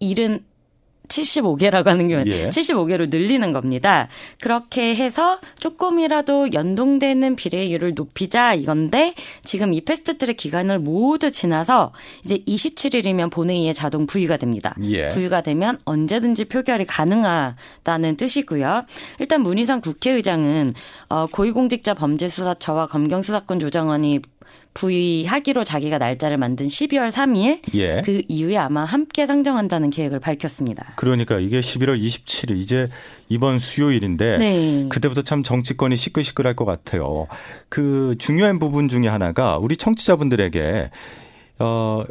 70 0.00 0.47
75개라고 1.08 1.86
하는 1.86 2.08
경우는 2.08 2.32
예. 2.32 2.48
75개로 2.48 3.10
늘리는 3.10 3.52
겁니다. 3.52 4.08
그렇게 4.40 4.94
해서 4.94 5.38
조금이라도 5.58 6.52
연동되는 6.52 7.36
비례율을 7.36 7.94
높이자 7.94 8.54
이건데 8.54 9.14
지금 9.42 9.72
이 9.72 9.80
패스트트랙 9.80 10.36
기간을 10.36 10.78
모두 10.78 11.30
지나서 11.30 11.92
이제 12.24 12.38
27일이면 12.46 13.30
본회의에 13.30 13.72
자동 13.72 14.06
부의가 14.06 14.36
됩니다. 14.36 14.74
예. 14.82 15.08
부의가 15.08 15.42
되면 15.42 15.78
언제든지 15.84 16.46
표결이 16.46 16.84
가능하다는 16.84 18.16
뜻이고요. 18.16 18.84
일단 19.18 19.42
문희상 19.42 19.80
국회의장은 19.80 20.74
어, 21.08 21.26
고위공직자 21.26 21.94
범죄수사처와 21.94 22.86
검경수사권 22.86 23.60
조정안이 23.60 24.20
부의하기로 24.74 25.64
자기가 25.64 25.98
날짜를 25.98 26.36
만든 26.36 26.66
12월 26.66 27.10
3일 27.10 27.60
예. 27.74 28.00
그 28.04 28.22
이후에 28.28 28.56
아마 28.56 28.84
함께 28.84 29.26
상정한다는 29.26 29.90
계획을 29.90 30.20
밝혔습니다. 30.20 30.92
그러니까 30.96 31.38
이게 31.38 31.60
11월 31.60 32.00
27일 32.00 32.56
이제 32.58 32.88
이번 33.28 33.58
수요일인데 33.58 34.38
네. 34.38 34.88
그때부터 34.88 35.22
참 35.22 35.42
정치권이 35.42 35.96
시끌시끌할 35.96 36.54
것 36.54 36.64
같아요. 36.64 37.26
그 37.68 38.14
중요한 38.18 38.58
부분 38.58 38.88
중에 38.88 39.08
하나가 39.08 39.58
우리 39.58 39.76
청취자분들에게 39.76 40.90
어 41.58 42.04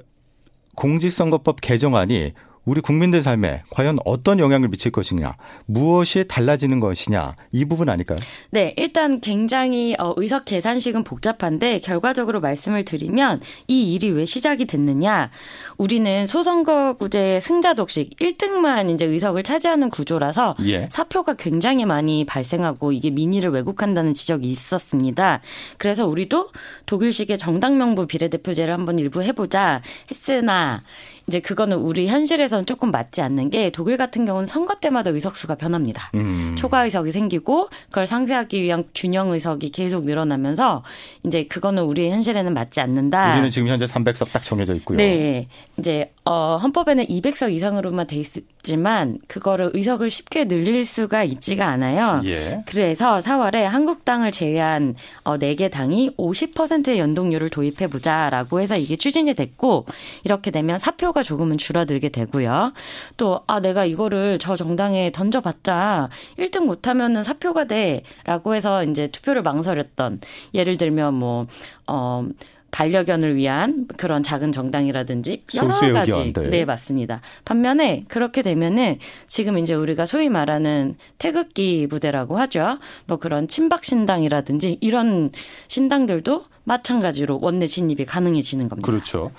공직선거법 0.76 1.62
개정안이 1.62 2.34
우리 2.68 2.82
국민들 2.82 3.22
삶에 3.22 3.64
과연 3.70 3.98
어떤 4.04 4.40
영향을 4.40 4.68
미칠 4.68 4.92
것이냐, 4.92 5.38
무엇이 5.68 6.26
달라지는 6.28 6.82
것이냐, 6.82 7.38
이 7.54 7.64
부분 7.64 7.88
아닐까요? 7.88 8.18
네, 8.52 8.74
일단 8.76 9.22
굉장히 9.22 9.96
어, 9.98 10.14
의석 10.18 10.44
계산식은 10.44 11.06
복잡한데 11.06 11.80
결과적으로 11.80 12.42
말씀을 12.42 12.84
드리면 12.84 13.40
이 13.68 13.94
일이 13.94 14.10
왜 14.10 14.26
시작이 14.26 14.66
됐느냐, 14.66 15.32
우리는 15.78 16.28
소선거구제 16.28 17.40
승자 17.40 17.74
독식 17.74 18.18
1등만 18.18 18.92
이제 18.92 19.06
의석을 19.06 19.44
차지하는 19.44 19.90
구조라서 19.90 20.58
예. 20.66 20.90
사표가 20.92 21.36
굉장히 21.36 21.86
많이 21.86 22.26
발생하고 22.26 22.92
이게 22.92 23.12
민의를 23.12 23.52
왜곡한다는 23.52 24.12
지적이 24.12 24.52
있었습니다. 24.52 25.40
그래서 25.78 26.06
우리도 26.06 26.50
독일식의 26.86 27.38
정당 27.38 27.78
명부 27.78 28.08
비례대표제를 28.08 28.74
한번 28.74 29.00
일부 29.00 29.24
해보자 29.24 29.82
했으나 30.12 30.84
이제 31.28 31.42
그거는 31.42 31.78
우리 31.78 32.08
현실에서는 32.08 32.66
조금 32.66 32.90
맞지 32.90 33.22
않는 33.22 33.50
게 33.50 33.70
독일 33.70 33.98
같은 33.98 34.26
경우는 34.26 34.46
선거 34.46 34.76
때마다 34.76 35.12
의석수가 35.12 35.56
변합니다. 35.56 36.10
음. 36.16 36.56
초과 36.58 36.86
의석이 36.86 37.12
생기고 37.12 37.68
그걸 37.90 38.08
상쇄하기 38.08 38.62
위한 38.64 38.86
균형 38.96 39.32
의석이 39.32 39.72
계속 39.72 40.06
늘어나면서 40.06 40.84
이제 41.26 41.46
그거는 41.46 41.84
우리 41.84 42.10
현실에는 42.10 42.54
맞지 42.54 42.80
않는다. 42.80 43.34
우리는 43.34 43.50
지금 43.50 43.68
현재 43.68 43.86
300석 43.86 44.32
딱 44.32 44.42
정해져 44.42 44.74
있고요. 44.76 44.98
네. 44.98 45.50
이제 45.78 46.14
어 46.24 46.58
헌법에는 46.62 47.06
200석 47.06 47.52
이상으로만 47.52 48.08
돼 48.08 48.16
있지만 48.18 49.18
그거를 49.28 49.72
의석을 49.74 50.10
쉽게 50.10 50.46
늘릴 50.46 50.86
수가 50.86 51.24
있지가 51.24 51.68
않아요. 51.68 52.22
예. 52.24 52.64
그래서 52.68 53.20
4월에 53.20 53.64
한국당을 53.64 54.32
제외한 54.32 54.96
어 55.24 55.38
4개 55.38 55.70
당이 55.70 56.12
50%의 56.18 57.00
연동률을 57.00 57.50
도입해 57.50 57.88
보자라고 57.88 58.62
해서 58.62 58.78
이게 58.78 58.96
추진이 58.96 59.34
됐고 59.34 59.86
이렇게 60.24 60.52
되면 60.52 60.80
사표 60.80 61.12
수요가 61.18 61.24
조금은 61.24 61.58
줄어들게 61.58 62.10
되고요. 62.10 62.74
또, 63.18 63.42
아, 63.48 63.60
내가 63.60 63.86
이거를 63.86 64.38
저 64.38 64.56
정당에 64.56 65.12
던져봤자 65.12 66.10
1등 66.38 66.66
못하면은 66.66 67.24
사표가 67.24 67.66
돼. 67.66 68.04
라고 68.24 68.54
해서 68.54 68.84
이제 68.84 69.08
투표를 69.08 69.42
망설였던, 69.42 70.22
예를 70.54 70.78
들면 70.78 71.16
뭐, 71.16 71.48
어, 71.88 72.28
반려견을 72.70 73.36
위한 73.38 73.88
그런 73.98 74.22
작은 74.22 74.52
정당이라든지 74.52 75.46
여러 75.56 75.70
가지 75.70 76.12
의견들. 76.12 76.50
네 76.50 76.66
맞습니다. 76.66 77.22
반면에 77.46 78.04
그렇게 78.10 78.42
되면은 78.42 79.00
지금 79.26 79.58
이제 79.58 79.74
우리가 79.74 80.06
소위 80.06 80.28
말하는 80.30 80.96
태극기 81.18 81.88
부대라고 81.88 82.38
하죠. 82.40 82.78
뭐 83.08 83.18
그런 83.18 83.48
친박 83.48 83.86
신당이라든지 83.86 84.78
이런 84.82 85.32
신당들도 85.70 86.44
마찬가지로 86.66 87.40
원내 87.42 87.66
진입이 87.66 88.04
가능해지는 88.04 88.68
겁니다. 88.68 88.86
그렇죠. 88.86 89.32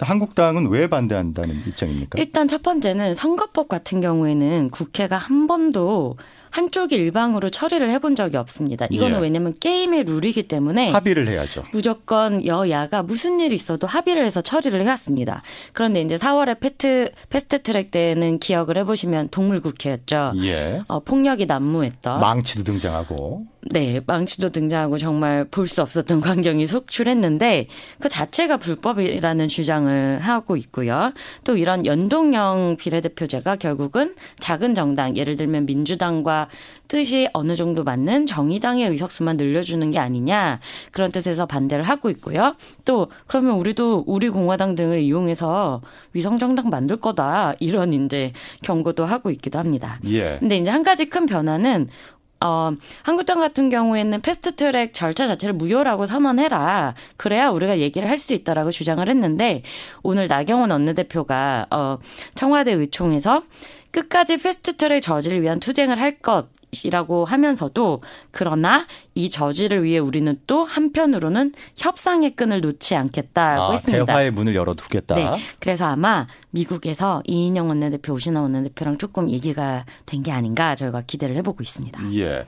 한국당은 0.00 0.68
왜 0.68 0.88
반대한다는 0.88 1.62
입장입니까? 1.66 2.18
일단 2.18 2.48
첫 2.48 2.62
번째는 2.62 3.14
선거법 3.14 3.68
같은 3.68 4.00
경우에는 4.00 4.70
국회가 4.70 5.16
한 5.16 5.46
번도 5.46 6.16
한쪽이 6.54 6.94
일방으로 6.94 7.50
처리를 7.50 7.90
해본 7.90 8.14
적이 8.14 8.36
없습니다. 8.36 8.86
이거는 8.88 9.16
예. 9.18 9.22
왜냐하면 9.22 9.54
게임의 9.58 10.04
룰이기 10.04 10.44
때문에 10.44 10.92
합의를 10.92 11.26
해야죠. 11.26 11.64
무조건 11.72 12.46
여야가 12.46 13.02
무슨 13.02 13.40
일이 13.40 13.56
있어도 13.56 13.88
합의를 13.88 14.24
해서 14.24 14.40
처리를 14.40 14.82
해왔습니다. 14.82 15.42
그런데 15.72 16.00
이제 16.00 16.16
4월에 16.16 16.60
패트, 16.60 17.10
패스트 17.28 17.62
트랙 17.62 17.90
때는 17.90 18.38
기억을 18.38 18.78
해보시면 18.78 19.30
동물국회였죠. 19.30 20.34
예. 20.44 20.82
어, 20.86 21.00
폭력이 21.00 21.46
난무했던 21.46 22.20
망치도 22.20 22.62
등장하고 22.62 23.46
네, 23.70 24.00
망치도 24.06 24.50
등장하고 24.50 24.98
정말 24.98 25.44
볼 25.50 25.64
수 25.66 25.80
없었던 25.82 26.20
광경이 26.22 26.66
속출했는데 26.66 27.66
그 27.98 28.08
자체가 28.08 28.58
불법이라는 28.58 29.48
주장을 29.48 30.18
하고 30.18 30.56
있고요. 30.56 31.12
또 31.42 31.56
이런 31.56 31.86
연동형 31.86 32.76
비례대표제가 32.78 33.56
결국은 33.56 34.14
작은 34.38 34.74
정당, 34.74 35.16
예를 35.16 35.36
들면 35.36 35.66
민주당과 35.66 36.48
뜻이 36.86 37.28
어느 37.32 37.54
정도 37.54 37.82
맞는 37.82 38.26
정의당의 38.26 38.88
의석수만 38.90 39.36
늘려주는 39.38 39.90
게 39.90 39.98
아니냐 39.98 40.60
그런 40.92 41.10
뜻에서 41.10 41.46
반대를 41.46 41.84
하고 41.84 42.10
있고요. 42.10 42.56
또 42.84 43.08
그러면 43.26 43.54
우리도 43.54 44.04
우리 44.06 44.28
공화당 44.28 44.74
등을 44.74 45.00
이용해서 45.00 45.80
위성 46.12 46.36
정당 46.36 46.68
만들 46.68 46.96
거다 46.96 47.54
이런 47.58 47.92
이제 47.94 48.32
경고도 48.62 49.06
하고 49.06 49.30
있기도 49.30 49.58
합니다. 49.58 49.98
예. 50.06 50.36
근데 50.38 50.58
이제 50.58 50.70
한 50.70 50.82
가지 50.82 51.06
큰 51.06 51.24
변화는 51.26 51.88
어, 52.44 52.72
한국당 53.02 53.40
같은 53.40 53.70
경우에는 53.70 54.20
패스트트랙 54.20 54.92
절차 54.92 55.26
자체를 55.26 55.54
무효라고 55.54 56.04
선언해라. 56.06 56.94
그래야 57.16 57.48
우리가 57.48 57.78
얘기를 57.78 58.06
할 58.08 58.18
수 58.18 58.32
있다라고 58.32 58.70
주장을 58.70 59.06
했는데 59.08 59.62
오늘 60.02 60.28
나경원 60.28 60.70
원내대표가 60.70 61.66
어, 61.70 61.98
청와대 62.34 62.72
의총에서 62.72 63.42
끝까지 63.94 64.38
패스트트랙 64.38 65.00
저지를 65.02 65.40
위한 65.40 65.60
투쟁을 65.60 66.00
할 66.00 66.18
것이라고 66.18 67.24
하면서도 67.24 68.02
그러나 68.32 68.86
이 69.14 69.30
저지를 69.30 69.84
위해 69.84 69.98
우리는 69.98 70.34
또 70.48 70.64
한편으로는 70.64 71.52
협상의 71.76 72.32
끈을 72.32 72.60
놓지 72.60 72.96
않겠다고 72.96 73.62
아, 73.62 73.72
했습니다. 73.72 74.04
대화의 74.06 74.32
문을 74.32 74.56
열어두겠다. 74.56 75.14
네. 75.14 75.30
그래서 75.60 75.86
아마 75.86 76.26
미국에서 76.50 77.22
이인영 77.26 77.68
원내대표, 77.68 78.12
오신환 78.14 78.42
원내대표랑 78.42 78.98
조금 78.98 79.30
얘기가 79.30 79.84
된 80.06 80.24
게 80.24 80.32
아닌가 80.32 80.74
저희가 80.74 81.02
기대를 81.06 81.36
해보고 81.36 81.62
있습니다. 81.62 82.00
예. 82.16 82.44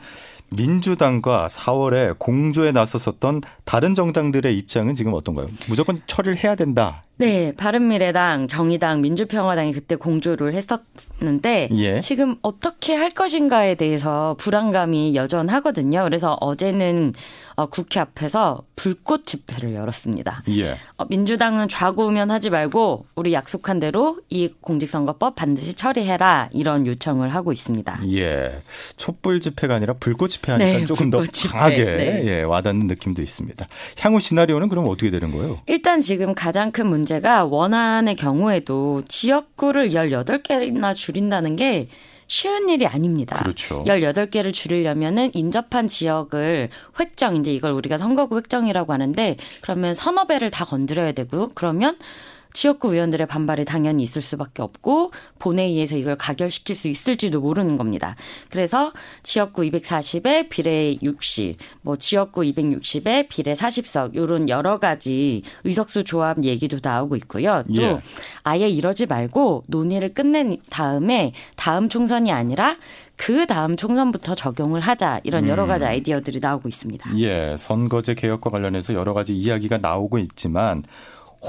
민주당과 0.54 1.48
4월에 1.50 2.18
공조에 2.18 2.72
나섰었던 2.72 3.42
다른 3.64 3.94
정당들의 3.94 4.56
입장은 4.58 4.94
지금 4.94 5.12
어떤가요? 5.14 5.48
무조건 5.68 6.00
처리를 6.06 6.42
해야 6.42 6.54
된다. 6.54 7.02
네, 7.18 7.52
바른미래당, 7.56 8.46
정의당, 8.46 9.00
민주평화당이 9.00 9.72
그때 9.72 9.96
공조를 9.96 10.54
했었는데 10.54 11.70
예. 11.72 11.98
지금 12.00 12.36
어떻게 12.42 12.94
할 12.94 13.10
것인가에 13.10 13.74
대해서 13.74 14.36
불안감이 14.38 15.14
여전하거든요. 15.14 16.04
그래서 16.04 16.36
어제는 16.40 17.14
어, 17.56 17.66
국회 17.66 18.00
앞에서 18.00 18.62
불꽃 18.76 19.24
집회를 19.24 19.74
열었습니다. 19.74 20.42
예. 20.50 20.76
어, 20.98 21.06
민주당은 21.08 21.68
좌구우면하지 21.68 22.50
말고 22.50 23.06
우리 23.14 23.32
약속한 23.32 23.80
대로 23.80 24.18
이 24.28 24.48
공직선거법 24.60 25.34
반드시 25.36 25.74
처리해라 25.74 26.50
이런 26.52 26.86
요청을 26.86 27.34
하고 27.34 27.52
있습니다. 27.52 28.00
예, 28.12 28.62
촛불 28.98 29.40
집회가 29.40 29.74
아니라 29.74 29.94
불꽃 29.94 30.28
집회하니까 30.28 30.78
네, 30.80 30.84
조금 30.86 31.08
더 31.08 31.22
집회. 31.22 31.52
강하게 31.56 31.84
네. 31.84 32.22
예, 32.26 32.42
와닿는 32.42 32.88
느낌도 32.88 33.22
있습니다. 33.22 33.66
향후 34.00 34.20
시나리오는 34.20 34.68
그럼 34.68 34.86
어떻게 34.88 35.08
되는 35.10 35.30
거예요? 35.32 35.58
일단 35.66 36.02
지금 36.02 36.34
가장 36.34 36.70
큰 36.72 36.86
문제가 36.88 37.46
원안의 37.46 38.16
경우에도 38.16 39.02
지역구를 39.08 39.90
18개나 39.90 40.94
줄인다는 40.94 41.56
게 41.56 41.88
쉬운 42.28 42.68
일이 42.68 42.86
아닙니다. 42.86 43.36
그렇죠. 43.36 43.84
18개를 43.84 44.52
줄이려면은 44.52 45.30
인접한 45.34 45.88
지역을 45.88 46.70
획정, 46.98 47.36
이제 47.36 47.52
이걸 47.52 47.72
우리가 47.72 47.98
선거구 47.98 48.36
획정이라고 48.36 48.92
하는데 48.92 49.36
그러면 49.60 49.94
서너 49.94 50.24
배를 50.24 50.50
다 50.50 50.64
건드려야 50.64 51.12
되고 51.12 51.48
그러면 51.54 51.96
지역구 52.56 52.94
의원들의 52.94 53.26
반발이 53.26 53.66
당연히 53.66 54.02
있을 54.02 54.22
수밖에 54.22 54.62
없고 54.62 55.10
본회의에서 55.38 55.94
이걸 55.94 56.16
가결시킬 56.16 56.74
수 56.74 56.88
있을지도 56.88 57.42
모르는 57.42 57.76
겁니다. 57.76 58.16
그래서 58.50 58.94
지역구 59.22 59.60
240에 59.60 60.48
비례 60.48 60.96
60, 61.02 61.58
뭐 61.82 61.96
지역구 61.96 62.40
260에 62.40 63.28
비례 63.28 63.52
40석 63.52 64.14
요런 64.14 64.48
여러 64.48 64.78
가지 64.78 65.42
의석수 65.64 66.04
조합 66.04 66.42
얘기도 66.44 66.78
나오고 66.82 67.16
있고요. 67.16 67.62
또 67.66 67.82
예. 67.82 68.00
아예 68.42 68.70
이러지 68.70 69.04
말고 69.04 69.64
논의를 69.66 70.14
끝낸 70.14 70.56
다음에 70.70 71.32
다음 71.56 71.90
총선이 71.90 72.32
아니라 72.32 72.76
그 73.16 73.46
다음 73.46 73.76
총선부터 73.76 74.34
적용을 74.34 74.80
하자 74.80 75.20
이런 75.24 75.46
여러 75.46 75.64
음. 75.64 75.68
가지 75.68 75.84
아이디어들이 75.84 76.38
나오고 76.40 76.70
있습니다. 76.70 77.18
예, 77.18 77.54
선거제 77.58 78.14
개혁과 78.14 78.48
관련해서 78.48 78.94
여러 78.94 79.12
가지 79.12 79.36
이야기가 79.36 79.76
나오고 79.76 80.18
있지만 80.20 80.84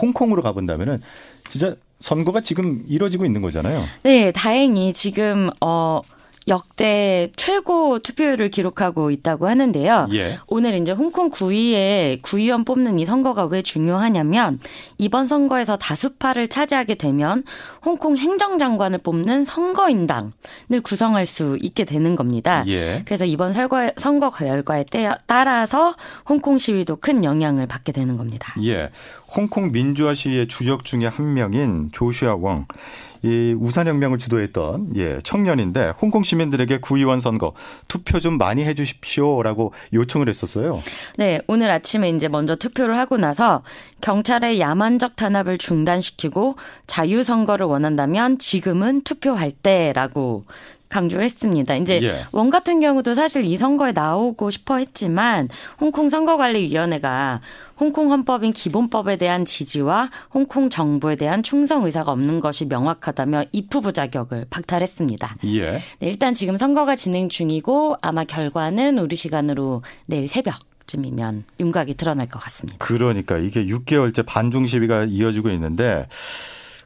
홍콩으로 0.01 0.41
가본다면은 0.41 0.99
진짜 1.49 1.75
선거가 1.99 2.41
지금 2.41 2.83
이뤄지고 2.87 3.25
있는 3.25 3.41
거잖아요. 3.41 3.83
네, 4.03 4.31
다행히 4.31 4.93
지금 4.93 5.49
어 5.61 6.01
역대 6.47 7.29
최고 7.35 7.99
투표율을 7.99 8.49
기록하고 8.49 9.11
있다고 9.11 9.47
하는데요. 9.47 10.07
예. 10.13 10.37
오늘 10.47 10.75
이제 10.75 10.91
홍콩 10.93 11.29
구의회 11.29 12.19
구의원 12.21 12.63
뽑는 12.63 12.99
이 12.99 13.05
선거가 13.05 13.45
왜 13.45 13.61
중요하냐면 13.61 14.59
이번 14.97 15.25
선거에서 15.25 15.77
다수파를 15.77 16.47
차지하게 16.47 16.95
되면 16.95 17.43
홍콩 17.83 18.15
행정장관을 18.15 18.99
뽑는 18.99 19.45
선거인당을 19.45 20.31
구성할 20.83 21.25
수 21.25 21.57
있게 21.61 21.83
되는 21.83 22.15
겁니다. 22.15 22.63
예. 22.67 23.03
그래서 23.05 23.25
이번 23.25 23.51
선거, 23.51 23.91
선거 23.97 24.29
결과에 24.29 24.85
따라서 25.25 25.95
홍콩 26.27 26.57
시위도 26.57 26.97
큰 26.97 27.25
영향을 27.25 27.67
받게 27.67 27.91
되는 27.91 28.15
겁니다. 28.15 28.53
예. 28.63 28.89
홍콩 29.37 29.71
민주화 29.71 30.15
시위의 30.15 30.47
주역 30.47 30.83
중에 30.83 31.05
한 31.05 31.35
명인 31.35 31.89
조슈아 31.91 32.33
웡. 32.33 32.65
이 33.23 33.55
우산혁명을 33.59 34.17
주도했던 34.17 34.93
예, 34.95 35.19
청년인데 35.23 35.93
홍콩 36.01 36.23
시민들에게 36.23 36.79
구의원 36.79 37.19
선거 37.19 37.53
투표 37.87 38.19
좀 38.19 38.37
많이 38.37 38.63
해 38.63 38.73
주십시오라고 38.73 39.73
요청을 39.93 40.29
했었어요. 40.29 40.79
네, 41.17 41.41
오늘 41.47 41.69
아침에 41.71 42.09
이제 42.09 42.27
먼저 42.27 42.55
투표를 42.55 42.97
하고 42.97 43.17
나서 43.17 43.63
경찰의 44.01 44.59
야만적 44.59 45.15
탄압을 45.15 45.57
중단시키고 45.57 46.55
자유 46.85 47.23
선거를 47.23 47.65
원한다면 47.65 48.37
지금은 48.37 49.01
투표할 49.01 49.51
때라고 49.51 50.43
강조했습니다. 50.89 51.75
이제 51.75 52.01
예. 52.01 52.21
원 52.31 52.49
같은 52.49 52.79
경우도 52.79 53.15
사실 53.15 53.45
이 53.45 53.57
선거에 53.57 53.91
나오고 53.91 54.49
싶어 54.49 54.77
했지만 54.77 55.49
홍콩 55.79 56.09
선거관리위원회가 56.09 57.41
홍콩 57.79 58.11
헌법인 58.11 58.53
기본법에 58.53 59.17
대한 59.17 59.45
지지와 59.45 60.09
홍콩 60.33 60.69
정부에 60.69 61.15
대한 61.15 61.43
충성 61.43 61.83
의사가 61.85 62.11
없는 62.11 62.39
것이 62.39 62.65
명확하다며 62.65 63.45
입후부 63.51 63.93
자격을 63.93 64.47
박탈했습니다. 64.49 65.37
예. 65.45 65.71
네, 65.71 65.81
일단 66.01 66.33
지금 66.33 66.57
선거가 66.57 66.95
진행 66.95 67.29
중이고 67.29 67.97
아마 68.01 68.23
결과는 68.23 68.97
우리 68.97 69.15
시간으로 69.15 69.83
내일 70.05 70.27
새벽 70.27 70.55
쯤이면 70.87 71.43
윤곽이 71.59 71.95
드러날 71.95 72.27
것 72.27 72.39
같습니다. 72.39 72.77
그러니까 72.79 73.37
이게 73.37 73.65
6개월째 73.65 74.25
반중 74.25 74.65
시위가 74.65 75.05
이어지고 75.09 75.49
있는데 75.51 76.07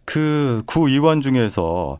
그 0.05 0.63
구의원 0.65 1.21
중에서 1.21 1.99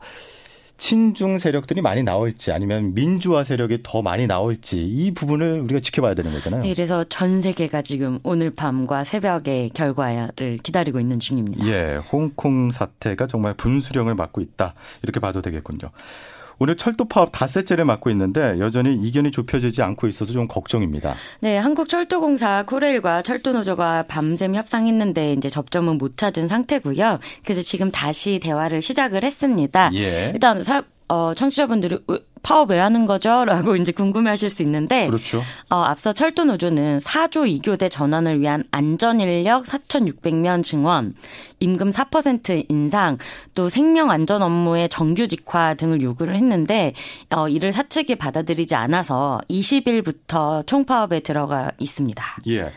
친중 0.82 1.38
세력들이 1.38 1.80
많이 1.80 2.02
나올지 2.02 2.52
아니면 2.52 2.96
민주화 2.96 3.44
세력이 3.44 3.82
더 3.84 4.02
많이 4.02 4.26
나올지 4.26 4.84
이 4.84 5.14
부분을 5.14 5.62
우리가 5.62 5.80
지켜봐야 5.80 6.16
되는 6.16 6.32
거잖아요. 6.32 6.64
네, 6.64 6.74
그래서 6.74 7.04
전 7.04 7.40
세계가 7.44 7.84
지금 7.84 8.18
오늘 8.24 8.50
밤과 8.50 9.04
새벽에 9.04 9.70
결과를 9.76 10.58
기다리고 10.64 11.00
있는 11.00 11.20
중입니다. 11.20 11.68
예, 11.68 11.98
홍콩 12.12 12.72
사태가 12.72 13.28
정말 13.28 13.54
분수령을 13.54 14.16
맞고 14.16 14.42
있다 14.42 14.74
이렇게 15.04 15.20
봐도 15.20 15.44
되겠군요. 15.44 15.92
오늘 16.62 16.77
철도 16.77 17.06
파업 17.06 17.32
닷새째를 17.32 17.86
맡고 17.86 18.12
있는데 18.12 18.59
여전히 18.59 18.94
이견이 18.94 19.31
좁혀지지 19.31 19.81
않고 19.81 20.07
있어서 20.07 20.31
좀 20.31 20.48
걱정입니다. 20.48 21.16
네, 21.40 21.57
한국철도공사 21.57 22.66
코레일과 22.68 23.24
철도노조가 23.24 24.03
밤샘 24.03 24.53
협상했는데 24.53 25.33
이제 25.33 25.50
접점은 25.50 25.98
못 25.98 26.18
찾은 26.18 26.48
상태고요. 26.50 27.18
그래서 27.44 27.64
지금 27.64 27.90
다시 27.90 28.40
대화를 28.44 28.83
시작을 28.83 29.24
했습니다. 29.24 29.90
예. 29.96 30.29
일단 30.36 30.64
사, 30.64 30.83
어, 31.07 31.33
청취자분들이 31.33 31.98
파업 32.44 32.72
왜 32.72 32.80
하는 32.80 33.06
거죠? 33.06 33.44
라고 33.46 33.75
이제 33.75 33.92
궁금해 33.92 34.30
하실 34.30 34.50
수 34.50 34.62
있는데. 34.64 35.08
그렇죠. 35.08 35.42
어, 35.70 35.77
앞서 35.77 36.14
철도 36.14 36.46
노조는 36.46 37.00
4조 37.00 37.62
2교대 37.62 37.90
전환을 37.90 38.40
위한 38.42 38.64
안전 38.72 39.20
인력 39.20 39.66
4,600명 39.66 40.64
증원, 40.64 41.14
임금 41.60 41.90
4% 41.90 42.66
인상, 42.70 43.18
또 43.56 43.70
생명 43.70 44.12
안전 44.12 44.42
업무의 44.42 44.90
정규 44.90 45.27
직화 45.27 45.75
등을 45.75 46.01
요구를 46.01 46.36
했는데, 46.36 46.94
어, 47.30 47.48
이를 47.48 47.72
사측이 47.72 48.16
받아들이지 48.16 48.75
않아서 48.75 49.40
20일부터 49.50 50.66
총파업에 50.66 51.22
들어가 51.22 51.72
있습니다. 51.80 52.24
예. 52.50 52.72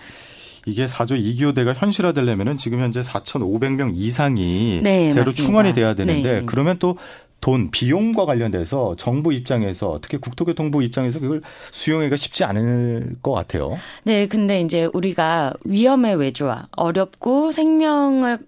이게 0.67 0.87
4조 0.87 1.21
2교대가 1.23 1.75
현실화되려면은 1.75 2.57
지금 2.57 2.81
현재 2.81 3.01
4,500명 3.01 3.93
이상이 3.95 4.81
네, 4.83 5.09
새로 5.09 5.27
맞습니다. 5.27 5.43
충원이 5.43 5.75
돼야 5.75 5.93
되는데 5.95 6.41
네. 6.41 6.43
그러면 6.47 6.79
또 6.79 6.97
돈 7.45 7.71
비용과 7.71 8.25
관련돼서 8.25 8.97
정부 8.97 9.31
입장에서 9.31 9.99
특히 10.01 10.17
국토교통부 10.17 10.83
입장에서 10.83 11.21
그걸 11.21 11.43
수용하기가 11.73 12.17
쉽지 12.17 12.43
않을 12.43 13.17
것 13.21 13.33
같아요. 13.33 13.77
네, 14.05 14.27
근데 14.27 14.63
이제 14.63 14.89
우리가 14.95 15.53
위험의 15.67 16.17
외주화 16.17 16.69
어렵고 16.71 17.53
생명을 17.53 18.39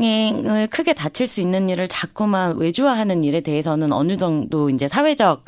을 0.00 0.66
크게 0.70 0.94
다칠 0.94 1.26
수 1.26 1.42
있는 1.42 1.68
일을 1.68 1.88
자꾸만 1.88 2.56
외주화하는 2.56 3.22
일에 3.22 3.42
대해서는 3.42 3.92
어느 3.92 4.16
정도 4.16 4.70
이제 4.70 4.88
사회적 4.88 5.44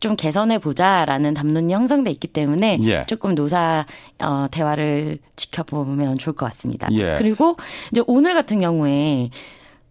좀 0.00 0.16
개선해 0.16 0.58
보자라는 0.58 1.34
담론이 1.34 1.72
형성돼 1.72 2.10
있기 2.10 2.26
때문에 2.26 2.78
예. 2.82 3.02
조금 3.06 3.36
노사 3.36 3.86
어, 4.20 4.46
대화를 4.50 5.18
지켜보면 5.36 6.18
좋을 6.18 6.34
것 6.34 6.46
같습니다. 6.46 6.88
예. 6.90 7.14
그리고 7.16 7.54
이제 7.92 8.02
오늘 8.08 8.34
같은 8.34 8.58
경우에 8.58 9.30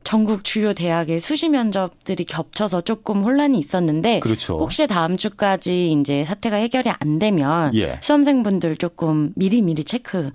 전국 0.03 0.43
주요 0.43 0.73
대학의 0.73 1.19
수시 1.19 1.49
면접들이 1.49 2.23
겹쳐서 2.25 2.81
조금 2.81 3.23
혼란이 3.23 3.59
있었는데 3.59 4.19
그렇죠. 4.19 4.57
혹시 4.59 4.87
다음 4.87 5.17
주까지 5.17 5.91
이제 5.91 6.25
사태가 6.25 6.55
해결이 6.57 6.89
안 6.99 7.19
되면 7.19 7.73
예. 7.75 7.99
수험생분들 8.01 8.77
조금 8.77 9.31
미리 9.35 9.61
미리 9.61 9.83
체크하시면 9.83 10.33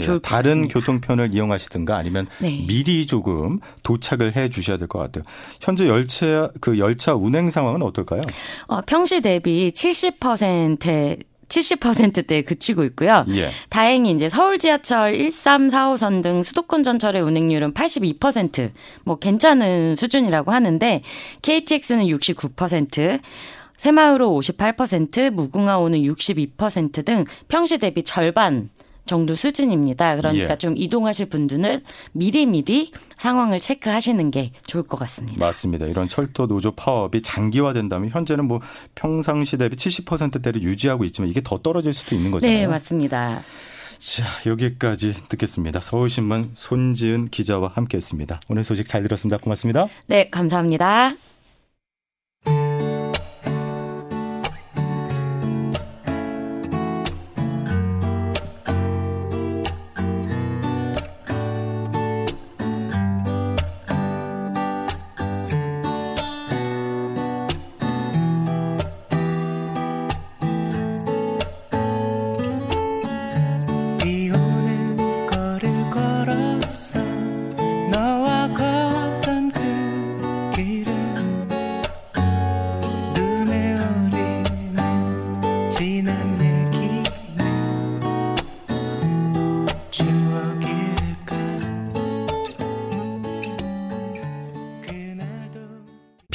좋을 0.00 0.20
것 0.20 0.22
같습니다. 0.22 0.28
다른 0.28 0.68
교통편을 0.68 1.34
이용하시든가 1.34 1.96
아니면 1.96 2.26
네. 2.40 2.64
미리 2.66 3.06
조금 3.06 3.58
도착을 3.82 4.36
해 4.36 4.48
주셔야 4.48 4.76
될 4.76 4.88
것 4.88 4.98
같아요. 4.98 5.24
현재 5.60 5.86
열차 5.88 6.50
그 6.60 6.78
열차 6.78 7.14
운행 7.14 7.48
상황은 7.50 7.82
어떨까요? 7.82 8.20
어, 8.66 8.80
평시 8.82 9.20
대비 9.20 9.70
70%의 9.74 11.18
70%대에 11.52 12.42
그치고 12.42 12.84
있고요. 12.84 13.24
예. 13.30 13.50
다행히 13.68 14.10
이제 14.10 14.28
서울 14.28 14.58
지하철 14.58 15.14
1, 15.14 15.30
3, 15.30 15.68
4호선 15.68 16.22
등 16.22 16.42
수도권 16.42 16.82
전철의 16.82 17.22
운행률은 17.22 17.74
82%뭐 17.74 19.18
괜찮은 19.18 19.94
수준이라고 19.94 20.50
하는데 20.52 21.02
KTX는 21.42 22.06
69%, 22.06 23.20
새마을호 23.76 24.38
58%, 24.40 25.30
무궁화호는 25.30 26.02
62%등 26.02 27.24
평시 27.48 27.78
대비 27.78 28.02
절반 28.02 28.70
정도 29.04 29.34
수준입니다. 29.34 30.16
그러니까 30.16 30.52
예. 30.52 30.58
좀 30.58 30.76
이동하실 30.76 31.26
분들은 31.26 31.82
미리미리 32.12 32.92
상황을 33.16 33.58
체크하시는 33.58 34.30
게 34.30 34.52
좋을 34.66 34.84
것 34.84 34.96
같습니다. 34.98 35.38
맞습니다. 35.44 35.86
이런 35.86 36.08
철도 36.08 36.46
노조 36.46 36.72
파업이 36.72 37.22
장기화된다면 37.22 38.10
현재는 38.10 38.46
뭐 38.46 38.60
평상시 38.94 39.56
대비 39.56 39.76
70%대를 39.76 40.62
유지하고 40.62 41.04
있지만 41.04 41.30
이게 41.30 41.40
더 41.42 41.58
떨어질 41.58 41.92
수도 41.92 42.14
있는 42.14 42.30
거잖아요. 42.30 42.58
네, 42.58 42.66
맞습니다. 42.66 43.42
자, 43.98 44.24
여기까지 44.46 45.12
듣겠습니다. 45.28 45.80
서울신문 45.80 46.52
손지은 46.54 47.28
기자와 47.28 47.72
함께했습니다. 47.74 48.40
오늘 48.48 48.64
소식 48.64 48.88
잘 48.88 49.02
들었습니다. 49.02 49.38
고맙습니다. 49.38 49.86
네, 50.06 50.28
감사합니다. 50.28 51.14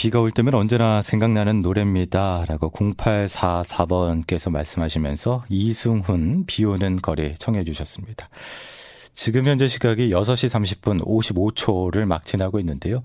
비가 0.07 0.21
올 0.21 0.31
때면 0.31 0.53
언제나 0.53 1.01
생각나는 1.01 1.61
노래입니다. 1.61 2.45
라고 2.47 2.71
0844번께서 2.71 4.49
말씀하시면서 4.49 5.43
이승훈 5.49 6.45
비 6.47 6.63
오는 6.63 6.95
거리 6.95 7.35
청해 7.37 7.65
주셨습니다. 7.65 8.29
지금 9.11 9.45
현재 9.47 9.67
시각이 9.67 10.11
6시 10.11 10.79
30분 10.79 11.05
55초를 11.05 12.05
막 12.05 12.25
지나고 12.25 12.57
있는데요. 12.59 13.03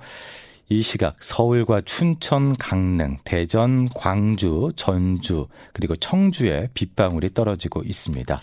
이 0.68 0.80
시각 0.82 1.16
서울과 1.20 1.80
춘천, 1.80 2.56
강릉, 2.56 3.18
대전, 3.24 3.88
광주, 3.88 4.70
전주, 4.76 5.48
그리고 5.72 5.96
청주에 5.96 6.68
빗방울이 6.72 7.34
떨어지고 7.34 7.82
있습니다. 7.82 8.40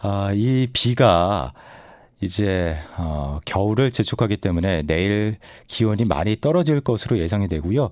아, 0.00 0.30
이 0.34 0.68
비가 0.74 1.54
이제 2.20 2.76
어, 2.96 3.40
겨울을 3.44 3.92
재촉하기 3.92 4.38
때문에 4.38 4.82
내일 4.82 5.36
기온이 5.66 6.04
많이 6.04 6.36
떨어질 6.40 6.80
것으로 6.80 7.18
예상이 7.18 7.48
되고요. 7.48 7.90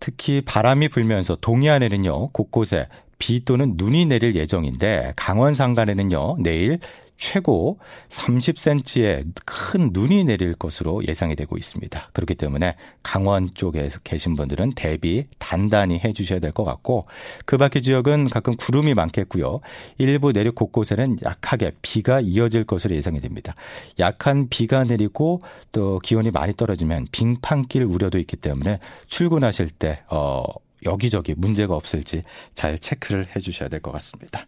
특히 0.00 0.40
바람이 0.40 0.88
불면서 0.88 1.36
동해안에는요 1.40 2.30
곳곳에 2.30 2.88
비 3.18 3.44
또는 3.44 3.74
눈이 3.76 4.06
내릴 4.06 4.34
예정인데 4.34 5.12
강원 5.14 5.54
산간에는요 5.54 6.38
내일 6.40 6.80
최고 7.16 7.78
30cm의 8.08 9.32
큰 9.44 9.90
눈이 9.92 10.24
내릴 10.24 10.54
것으로 10.54 11.04
예상이 11.06 11.36
되고 11.36 11.56
있습니다. 11.56 12.10
그렇기 12.12 12.34
때문에 12.34 12.76
강원 13.02 13.50
쪽에 13.54 13.88
계신 14.04 14.36
분들은 14.36 14.72
대비 14.74 15.24
단단히 15.38 15.98
해 15.98 16.12
주셔야 16.12 16.38
될 16.38 16.52
것 16.52 16.64
같고 16.64 17.06
그 17.46 17.56
밖의 17.56 17.82
지역은 17.82 18.28
가끔 18.28 18.56
구름이 18.56 18.94
많겠고요. 18.94 19.60
일부 19.98 20.32
내륙 20.32 20.54
곳곳에는 20.54 21.18
약하게 21.24 21.72
비가 21.82 22.20
이어질 22.20 22.64
것으로 22.64 22.94
예상이 22.94 23.20
됩니다. 23.20 23.54
약한 23.98 24.48
비가 24.48 24.84
내리고 24.84 25.42
또 25.72 25.98
기온이 26.00 26.30
많이 26.30 26.54
떨어지면 26.54 27.08
빙판길 27.12 27.84
우려도 27.84 28.18
있기 28.18 28.36
때문에 28.36 28.78
출근하실 29.06 29.70
때 29.70 30.02
어, 30.08 30.44
여기저기 30.84 31.34
문제가 31.36 31.74
없을지 31.76 32.22
잘 32.54 32.78
체크를 32.78 33.26
해 33.34 33.40
주셔야 33.40 33.68
될 33.68 33.80
것 33.80 33.92
같습니다. 33.92 34.46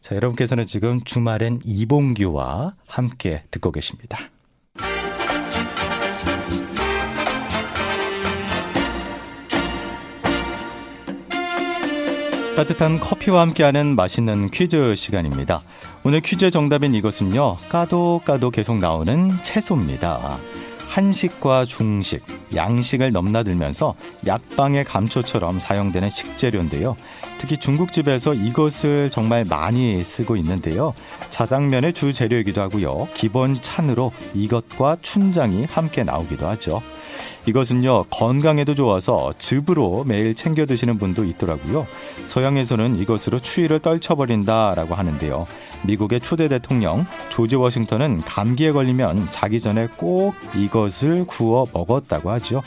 자, 0.00 0.14
여러분께서는 0.14 0.66
지금 0.66 1.02
주말엔 1.04 1.60
이봉규와 1.64 2.74
함께 2.86 3.44
듣고 3.50 3.72
계십니다. 3.72 4.18
따뜻한 12.56 13.00
커피와 13.00 13.40
함께하는 13.40 13.96
맛있는 13.96 14.50
퀴즈 14.50 14.94
시간입니다. 14.94 15.62
오늘 16.04 16.20
퀴즈의 16.20 16.52
정답인 16.52 16.94
이것은요, 16.94 17.56
까도 17.68 18.20
까도 18.24 18.50
계속 18.50 18.78
나오는 18.78 19.30
채소입니다. 19.42 20.38
한식과 20.94 21.64
중식, 21.64 22.22
양식을 22.54 23.10
넘나들면서 23.10 23.96
약방의 24.28 24.84
감초처럼 24.84 25.58
사용되는 25.58 26.08
식재료인데요. 26.08 26.94
특히 27.38 27.56
중국집에서 27.56 28.34
이것을 28.34 29.10
정말 29.10 29.44
많이 29.44 30.04
쓰고 30.04 30.36
있는데요. 30.36 30.94
자장면의 31.30 31.94
주 31.94 32.12
재료이기도 32.12 32.62
하고요. 32.62 33.08
기본 33.12 33.60
찬으로 33.60 34.12
이것과 34.34 34.98
춘장이 35.02 35.64
함께 35.64 36.04
나오기도 36.04 36.46
하죠. 36.46 36.80
이것은요, 37.46 38.04
건강에도 38.10 38.74
좋아서 38.74 39.32
즙으로 39.38 40.04
매일 40.04 40.34
챙겨 40.34 40.66
드시는 40.66 40.98
분도 40.98 41.24
있더라고요. 41.24 41.86
서양에서는 42.24 42.96
이것으로 42.96 43.40
추위를 43.40 43.80
떨쳐버린다라고 43.80 44.94
하는데요. 44.94 45.46
미국의 45.86 46.20
초대 46.20 46.48
대통령 46.48 47.06
조지 47.28 47.56
워싱턴은 47.56 48.22
감기에 48.22 48.72
걸리면 48.72 49.28
자기 49.30 49.60
전에 49.60 49.88
꼭 49.96 50.34
이것을 50.56 51.26
구워 51.26 51.66
먹었다고 51.72 52.30
하죠. 52.30 52.62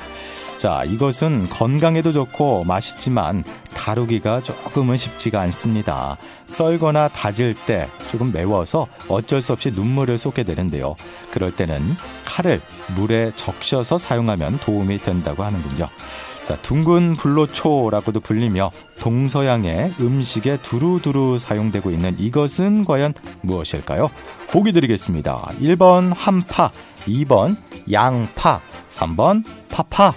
자, 0.57 0.83
이것은 0.85 1.49
건강에도 1.49 2.11
좋고 2.11 2.63
맛있지만 2.63 3.43
다루기가 3.75 4.41
조금은 4.41 4.97
쉽지가 4.97 5.39
않습니다. 5.41 6.17
썰거나 6.47 7.09
다질 7.09 7.53
때 7.53 7.87
조금 8.09 8.31
매워서 8.31 8.87
어쩔 9.07 9.41
수 9.41 9.53
없이 9.53 9.69
눈물을 9.69 10.17
쏟게 10.17 10.43
되는데요. 10.43 10.95
그럴 11.29 11.55
때는 11.55 11.95
칼을 12.25 12.59
물에 12.95 13.33
적셔서 13.35 13.99
사용하면 13.99 14.57
도움이 14.57 14.97
된다고 14.97 15.43
하는군요. 15.43 15.89
자, 16.43 16.55
둥근 16.61 17.13
불로초라고도 17.13 18.21
불리며 18.21 18.71
동서양의 18.99 19.93
음식에 19.99 20.57
두루두루 20.63 21.37
사용되고 21.37 21.91
있는 21.91 22.15
이것은 22.17 22.83
과연 22.85 23.13
무엇일까요? 23.41 24.09
보기 24.49 24.71
드리겠습니다. 24.71 25.49
1번 25.59 26.13
한파, 26.15 26.71
2번 27.05 27.57
양파, 27.91 28.59
3번 28.89 29.43
파파. 29.69 30.13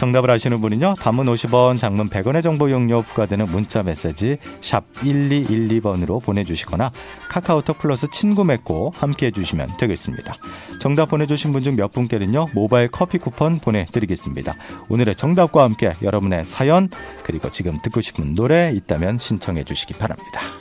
정답을 0.00 0.30
아시는 0.30 0.62
분은요. 0.62 0.94
단문 0.98 1.26
50원, 1.26 1.78
장문 1.78 2.08
100원의 2.08 2.42
정보 2.42 2.70
용료 2.70 3.02
부과되는 3.02 3.44
문자 3.44 3.82
메시지 3.82 4.38
샵 4.62 4.90
1212번으로 4.94 6.22
보내주시거나 6.22 6.90
카카오톡 7.28 7.76
플러스 7.76 8.08
친구 8.10 8.42
맺고 8.44 8.92
함께 8.96 9.26
해 9.26 9.30
주시면 9.30 9.76
되겠습니다. 9.76 10.36
정답 10.80 11.10
보내주신 11.10 11.52
분 11.52 11.62
중 11.62 11.76
몇 11.76 11.92
분께는요. 11.92 12.46
모바일 12.54 12.88
커피 12.88 13.18
쿠폰 13.18 13.58
보내드리겠습니다. 13.58 14.54
오늘의 14.88 15.14
정답과 15.16 15.62
함께 15.64 15.92
여러분의 16.00 16.46
사연 16.46 16.88
그리고 17.22 17.50
지금 17.50 17.78
듣고 17.82 18.00
싶은 18.00 18.34
노래 18.34 18.72
있다면 18.72 19.18
신청해 19.18 19.64
주시기 19.64 19.94
바랍니다. 19.94 20.59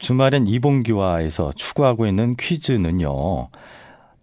주말엔 0.00 0.46
이봉규와에서 0.46 1.52
추구하고 1.54 2.06
있는 2.06 2.34
퀴즈는요. 2.36 3.48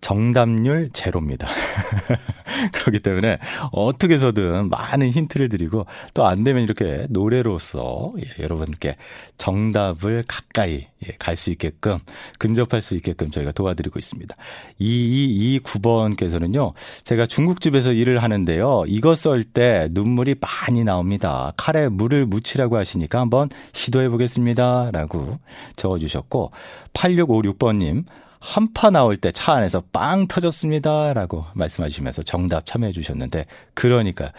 정답률 0.02 0.90
제로입니다. 0.94 1.48
그렇기 2.74 3.00
때문에 3.00 3.40
어떻게 3.72 4.14
해서든 4.16 4.70
많은 4.70 5.10
힌트를 5.10 5.50
드리고 5.50 5.86
또 6.14 6.28
안 6.28 6.44
되면 6.44 6.64
이렇게 6.64 7.08
노래로서 7.10 8.12
예, 8.20 8.44
여러분께 8.44 8.98
정답을 9.38 10.24
가까이 10.28 10.86
예, 11.06 11.16
갈 11.20 11.38
수 11.38 11.52
있게끔 11.52 12.00
근접할 12.40 12.82
수 12.82 12.96
있게끔 12.96 13.30
저희가 13.32 13.52
도와드리고 13.52 14.00
있습니다. 14.00 14.36
2229번께서는요. 14.82 16.74
제가 17.04 17.26
중국집에서 17.28 17.94
일을 17.94 18.24
하는데요. 18.24 18.84
이거 18.88 19.14
썰 19.16 19.44
때 19.44 19.88
눈물이 19.92 20.36
많이 20.42 20.84
나옵니다. 20.84 21.54
칼에 21.58 21.88
물을 21.90 22.26
묻히라고 22.26 22.76
하시니까 22.78 23.20
한번 23.20 23.50
시도해 23.72 24.10
보겠습니다. 24.10 24.90
라고 24.92 25.40
적어 25.76 26.00
주셨고 26.00 26.52
8656번님 26.94 28.04
한파 28.48 28.90
나올 28.92 29.18
때 29.18 29.30
차 29.34 29.54
안에서 29.54 29.84
빵 29.92 30.28
터졌습니다. 30.28 31.14
라고 31.14 31.46
말씀하시면서 31.54 32.24
정답 32.24 32.66
참여해 32.66 32.94
주셨는데, 32.94 33.46
그러니까, 33.74 34.32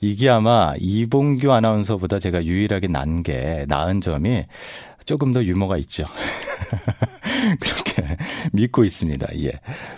이게 0.00 0.30
아마 0.30 0.72
이봉규 0.78 1.52
아나운서보다 1.52 2.18
제가 2.18 2.44
유일하게 2.44 2.88
난 2.88 3.22
게, 3.22 3.66
나은 3.68 4.00
점이 4.00 4.46
조금 5.04 5.34
더 5.34 5.44
유머가 5.44 5.76
있죠. 5.76 6.06
그렇게 7.60 8.16
믿고 8.52 8.84
있습니다. 8.84 9.26
예. 9.38 9.52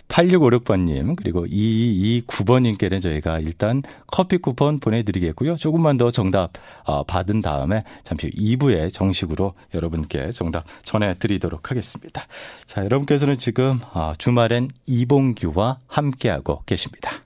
8656번님, 0.09 1.17
그리고 1.17 1.47
2229번님께는 1.47 3.03
저희가 3.03 3.41
일단 3.41 3.83
커피 4.07 4.39
쿠폰 4.39 4.81
보내드리겠고요. 4.81 5.57
조금만 5.57 5.97
더 5.97 6.11
정답 6.11 6.53
어, 6.85 7.05
받은 7.05 7.43
다음에 7.43 7.85
잠시 8.05 8.29
후 8.29 8.33
2부에 8.33 8.93
정식으로 8.93 9.55
여러분께 9.75 10.31
정답 10.33 10.65
전해드리도록 10.85 11.71
하겠습니다. 11.71 12.23
자, 12.65 12.85
여러분께서는 12.85 13.39
지금 13.39 13.81
어, 13.93 14.13
주말엔 14.19 14.71
이봉규와 14.87 15.79
함께하고 15.87 16.63
계십니다. 16.67 17.23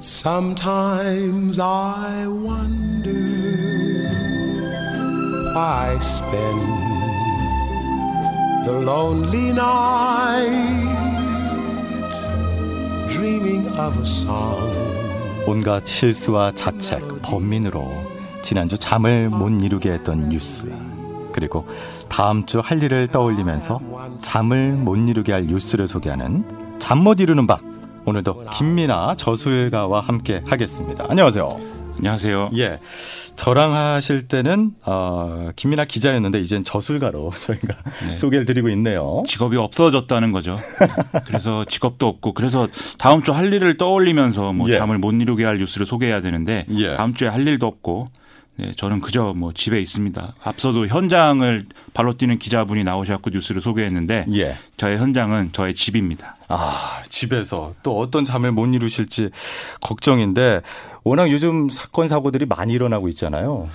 Sometimes 0.00 1.60
I 1.60 2.26
wonder 2.26 3.10
why 5.54 5.96
spend 5.96 6.89
the 8.64 8.72
lonely 8.84 9.50
night 9.50 10.50
dreaming 13.08 13.66
of 13.78 13.98
a 13.98 14.02
song. 14.04 14.60
온갖 15.46 15.86
실수와 15.86 16.52
자책, 16.52 17.22
범민으로 17.22 17.90
지난주 18.42 18.76
잠을 18.78 19.28
못 19.28 19.48
이루게 19.62 19.92
했던 19.92 20.28
뉴스. 20.28 20.72
그리고 21.32 21.66
다음 22.08 22.44
주 22.44 22.60
할 22.60 22.82
일을 22.82 23.08
떠올리면서 23.08 23.80
잠을 24.20 24.72
못 24.72 24.96
이루게 24.96 25.32
할 25.32 25.46
뉴스를 25.46 25.88
소개하는 25.88 26.78
잠 26.78 26.98
못 26.98 27.20
이루는 27.20 27.46
밤. 27.46 27.58
오늘도 28.04 28.46
김미나 28.52 29.14
저술가와 29.16 30.00
함께 30.00 30.42
하겠습니다. 30.46 31.06
안녕하세요. 31.08 31.79
안녕하세요. 32.04 32.50
예. 32.56 32.78
저랑 33.36 33.74
하실 33.74 34.26
때는 34.26 34.72
어, 34.86 35.50
김민아 35.54 35.84
기자였는데 35.84 36.40
이젠 36.40 36.64
저술가로 36.64 37.30
저희가 37.36 37.74
네. 38.08 38.16
소개를 38.16 38.46
드리고 38.46 38.70
있네요. 38.70 39.22
직업이 39.26 39.58
없어졌다는 39.58 40.32
거죠. 40.32 40.56
네. 40.80 41.20
그래서 41.26 41.64
직업도 41.68 42.06
없고 42.08 42.32
그래서 42.32 42.68
다음 42.98 43.22
주 43.22 43.30
할 43.32 43.52
일을 43.52 43.76
떠올리면서 43.76 44.52
뭐 44.54 44.68
예. 44.70 44.78
잠을 44.78 44.96
못 44.98 45.12
이루게 45.12 45.44
할 45.44 45.58
뉴스를 45.58 45.86
소개해야 45.86 46.20
되는데 46.22 46.64
예. 46.70 46.94
다음 46.94 47.12
주에 47.14 47.28
할 47.28 47.46
일도 47.46 47.66
없고 47.66 48.06
네, 48.56 48.72
저는 48.76 49.00
그저 49.00 49.32
뭐 49.36 49.52
집에 49.54 49.80
있습니다. 49.80 50.34
앞서도 50.42 50.86
현장을 50.88 51.64
발로 51.94 52.16
뛰는 52.18 52.38
기자분이 52.38 52.84
나오셔서 52.84 53.20
뉴스를 53.32 53.62
소개했는데 53.62 54.26
예. 54.34 54.56
저의 54.76 54.98
현장은 54.98 55.52
저의 55.52 55.74
집입니다. 55.74 56.36
아, 56.48 57.00
집에서 57.08 57.72
또 57.82 57.98
어떤 57.98 58.24
잠을 58.24 58.52
못 58.52 58.66
이루실지 58.66 59.30
걱정인데 59.80 60.60
워낙 61.04 61.30
요즘 61.30 61.68
사건 61.68 62.08
사고들이 62.08 62.46
많이 62.46 62.72
일어나고 62.72 63.08
있잖아요. 63.08 63.68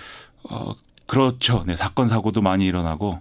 어, 0.50 0.74
그렇죠. 1.06 1.64
네, 1.66 1.76
사건 1.76 2.08
사고도 2.08 2.42
많이 2.42 2.66
일어나고 2.66 3.20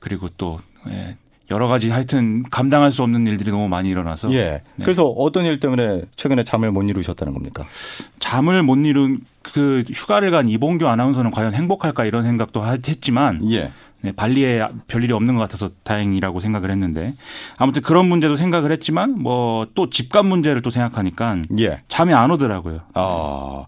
그리고 0.00 0.28
또 0.36 0.60
예, 0.88 1.16
여러 1.50 1.66
가지 1.68 1.90
하여튼 1.90 2.42
감당할 2.44 2.92
수 2.92 3.02
없는 3.02 3.26
일들이 3.26 3.50
너무 3.50 3.68
많이 3.68 3.88
일어나서. 3.88 4.32
예. 4.34 4.62
네. 4.76 4.84
그래서 4.84 5.06
어떤 5.06 5.44
일 5.44 5.60
때문에 5.60 6.02
최근에 6.16 6.44
잠을 6.44 6.70
못 6.70 6.82
이루셨다는 6.82 7.32
겁니까? 7.34 7.66
잠을 8.18 8.62
못 8.62 8.76
이룬 8.76 9.20
그 9.42 9.84
휴가를 9.92 10.30
간 10.30 10.48
이봉규 10.48 10.86
아나운서는 10.86 11.30
과연 11.30 11.54
행복할까 11.54 12.04
이런 12.04 12.24
생각도 12.24 12.64
했지만 12.66 13.50
예. 13.50 13.72
네, 14.04 14.10
발리에 14.10 14.66
별일이 14.88 15.12
없는 15.12 15.36
것 15.36 15.42
같아서 15.42 15.70
다행이라고 15.84 16.40
생각을 16.40 16.72
했는데 16.72 17.14
아무튼 17.56 17.82
그런 17.82 18.06
문제도 18.06 18.34
생각을 18.34 18.72
했지만 18.72 19.18
뭐 19.18 19.62
또 19.74 19.90
집값 19.90 20.26
문제를 20.26 20.62
또 20.62 20.70
생각하니까 20.70 21.42
예. 21.58 21.78
잠이 21.88 22.12
안 22.14 22.30
오더라고요. 22.30 22.80
아, 22.94 23.64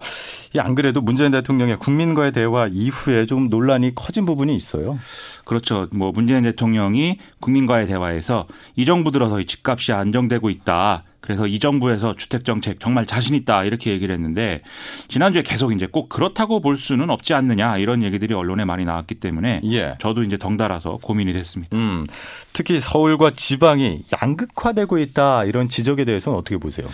안 0.58 0.74
그래도 0.74 1.00
문재인 1.00 1.30
대통령의 1.30 1.78
국민과의 1.78 2.32
대화 2.32 2.66
이후에 2.66 3.26
좀 3.26 3.48
논란이 3.48 3.94
커진 3.94 4.24
부분이 4.26 4.54
있어요. 4.54 4.98
그렇죠. 5.44 5.88
뭐 5.92 6.12
문재인 6.12 6.42
대통령이 6.42 7.18
국민과의 7.40 7.86
대화에서 7.86 8.46
이 8.76 8.84
정부 8.84 9.10
들어서 9.10 9.40
이 9.40 9.46
집값이 9.46 9.92
안정되고 9.92 10.50
있다. 10.50 11.04
그래서 11.24 11.46
이 11.46 11.58
정부에서 11.58 12.14
주택 12.14 12.44
정책 12.44 12.78
정말 12.80 13.06
자신 13.06 13.34
있다 13.34 13.64
이렇게 13.64 13.90
얘기를 13.90 14.14
했는데 14.14 14.60
지난주에 15.08 15.40
계속 15.40 15.72
이제 15.72 15.86
꼭 15.86 16.10
그렇다고 16.10 16.60
볼 16.60 16.76
수는 16.76 17.08
없지 17.08 17.32
않느냐 17.32 17.78
이런 17.78 18.02
얘기들이 18.02 18.34
언론에 18.34 18.66
많이 18.66 18.84
나왔기 18.84 19.14
때문에 19.14 19.62
예. 19.64 19.94
저도 20.00 20.22
이제 20.22 20.36
덩달아서 20.36 20.98
고민이 21.00 21.32
됐습니다. 21.32 21.74
음, 21.78 22.04
특히 22.52 22.78
서울과 22.78 23.30
지방이 23.30 24.02
양극화되고 24.20 24.98
있다 24.98 25.44
이런 25.44 25.70
지적에 25.70 26.04
대해서는 26.04 26.38
어떻게 26.38 26.58
보세요? 26.58 26.86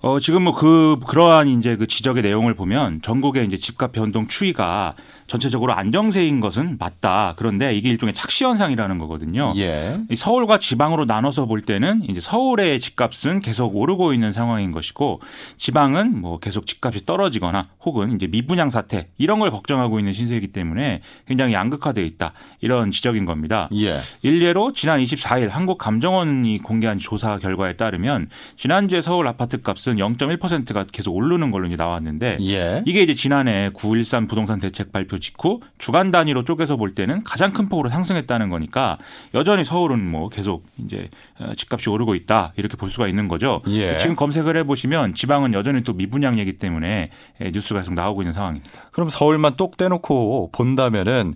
어, 0.00 0.20
지금 0.20 0.42
뭐 0.42 0.54
그, 0.54 1.00
그러한 1.08 1.48
이제 1.48 1.74
그 1.74 1.88
지적의 1.88 2.22
내용을 2.22 2.54
보면 2.54 3.02
전국의 3.02 3.46
이제 3.46 3.56
집값 3.56 3.90
변동 3.90 4.28
추이가 4.28 4.94
전체적으로 5.26 5.74
안정세인 5.74 6.38
것은 6.38 6.76
맞다. 6.78 7.34
그런데 7.36 7.74
이게 7.74 7.90
일종의 7.90 8.14
착시 8.14 8.44
현상이라는 8.44 8.98
거거든요. 8.98 9.52
예. 9.56 9.98
서울과 10.16 10.58
지방으로 10.58 11.04
나눠서 11.04 11.46
볼 11.46 11.60
때는 11.60 12.02
이제 12.08 12.20
서울의 12.20 12.78
집값은 12.80 13.40
계속 13.40 13.76
오르고 13.76 14.14
있는 14.14 14.32
상황인 14.32 14.70
것이고 14.70 15.20
지방은 15.56 16.20
뭐 16.20 16.38
계속 16.38 16.66
집값이 16.66 17.04
떨어지거나 17.04 17.66
혹은 17.84 18.14
이제 18.14 18.26
미분양 18.28 18.70
사태 18.70 19.08
이런 19.18 19.40
걸 19.40 19.50
걱정하고 19.50 19.98
있는 19.98 20.12
신세이기 20.12 20.48
때문에 20.48 21.02
굉장히 21.26 21.52
양극화되어 21.54 22.04
있다. 22.04 22.32
이런 22.60 22.92
지적인 22.92 23.24
겁니다. 23.24 23.68
예. 23.74 23.98
일례로 24.22 24.72
지난 24.72 25.02
24일 25.02 25.48
한국감정원이 25.48 26.58
공개한 26.58 26.98
조사 26.98 27.38
결과에 27.38 27.74
따르면 27.74 28.30
지난주에 28.56 29.02
서울 29.02 29.26
아파트 29.26 29.60
값은 29.60 29.87
0.1%가 29.96 30.84
계속 30.90 31.14
오르는 31.14 31.50
걸로 31.50 31.66
이제 31.66 31.76
나왔는데 31.76 32.38
예. 32.42 32.82
이게 32.86 33.02
이제 33.02 33.14
지난해 33.14 33.70
9.13 33.70 34.28
부동산 34.28 34.60
대책 34.60 34.92
발표 34.92 35.18
직후 35.18 35.60
주간 35.78 36.10
단위로 36.10 36.44
쪼개서 36.44 36.76
볼 36.76 36.94
때는 36.94 37.24
가장 37.24 37.52
큰 37.52 37.68
폭으로 37.68 37.88
상승했다는 37.88 38.50
거니까 38.50 38.98
여전히 39.34 39.64
서울은 39.64 40.04
뭐 40.04 40.28
계속 40.28 40.66
이제 40.84 41.08
어, 41.38 41.52
집값이 41.56 41.90
오르고 41.90 42.14
있다 42.14 42.52
이렇게 42.56 42.76
볼 42.76 42.88
수가 42.88 43.08
있는 43.08 43.28
거죠. 43.28 43.62
예. 43.68 43.96
지금 43.96 44.16
검색을 44.16 44.56
해보시면 44.58 45.14
지방은 45.14 45.54
여전히 45.54 45.82
또 45.82 45.92
미분양이기 45.92 46.58
때문에 46.58 47.10
예, 47.40 47.50
뉴스가 47.50 47.80
계속 47.80 47.94
나오고 47.94 48.22
있는 48.22 48.32
상황입니다. 48.32 48.70
그럼 48.92 49.10
서울만 49.10 49.56
똑 49.56 49.76
떼놓고 49.76 50.50
본다면은 50.52 51.34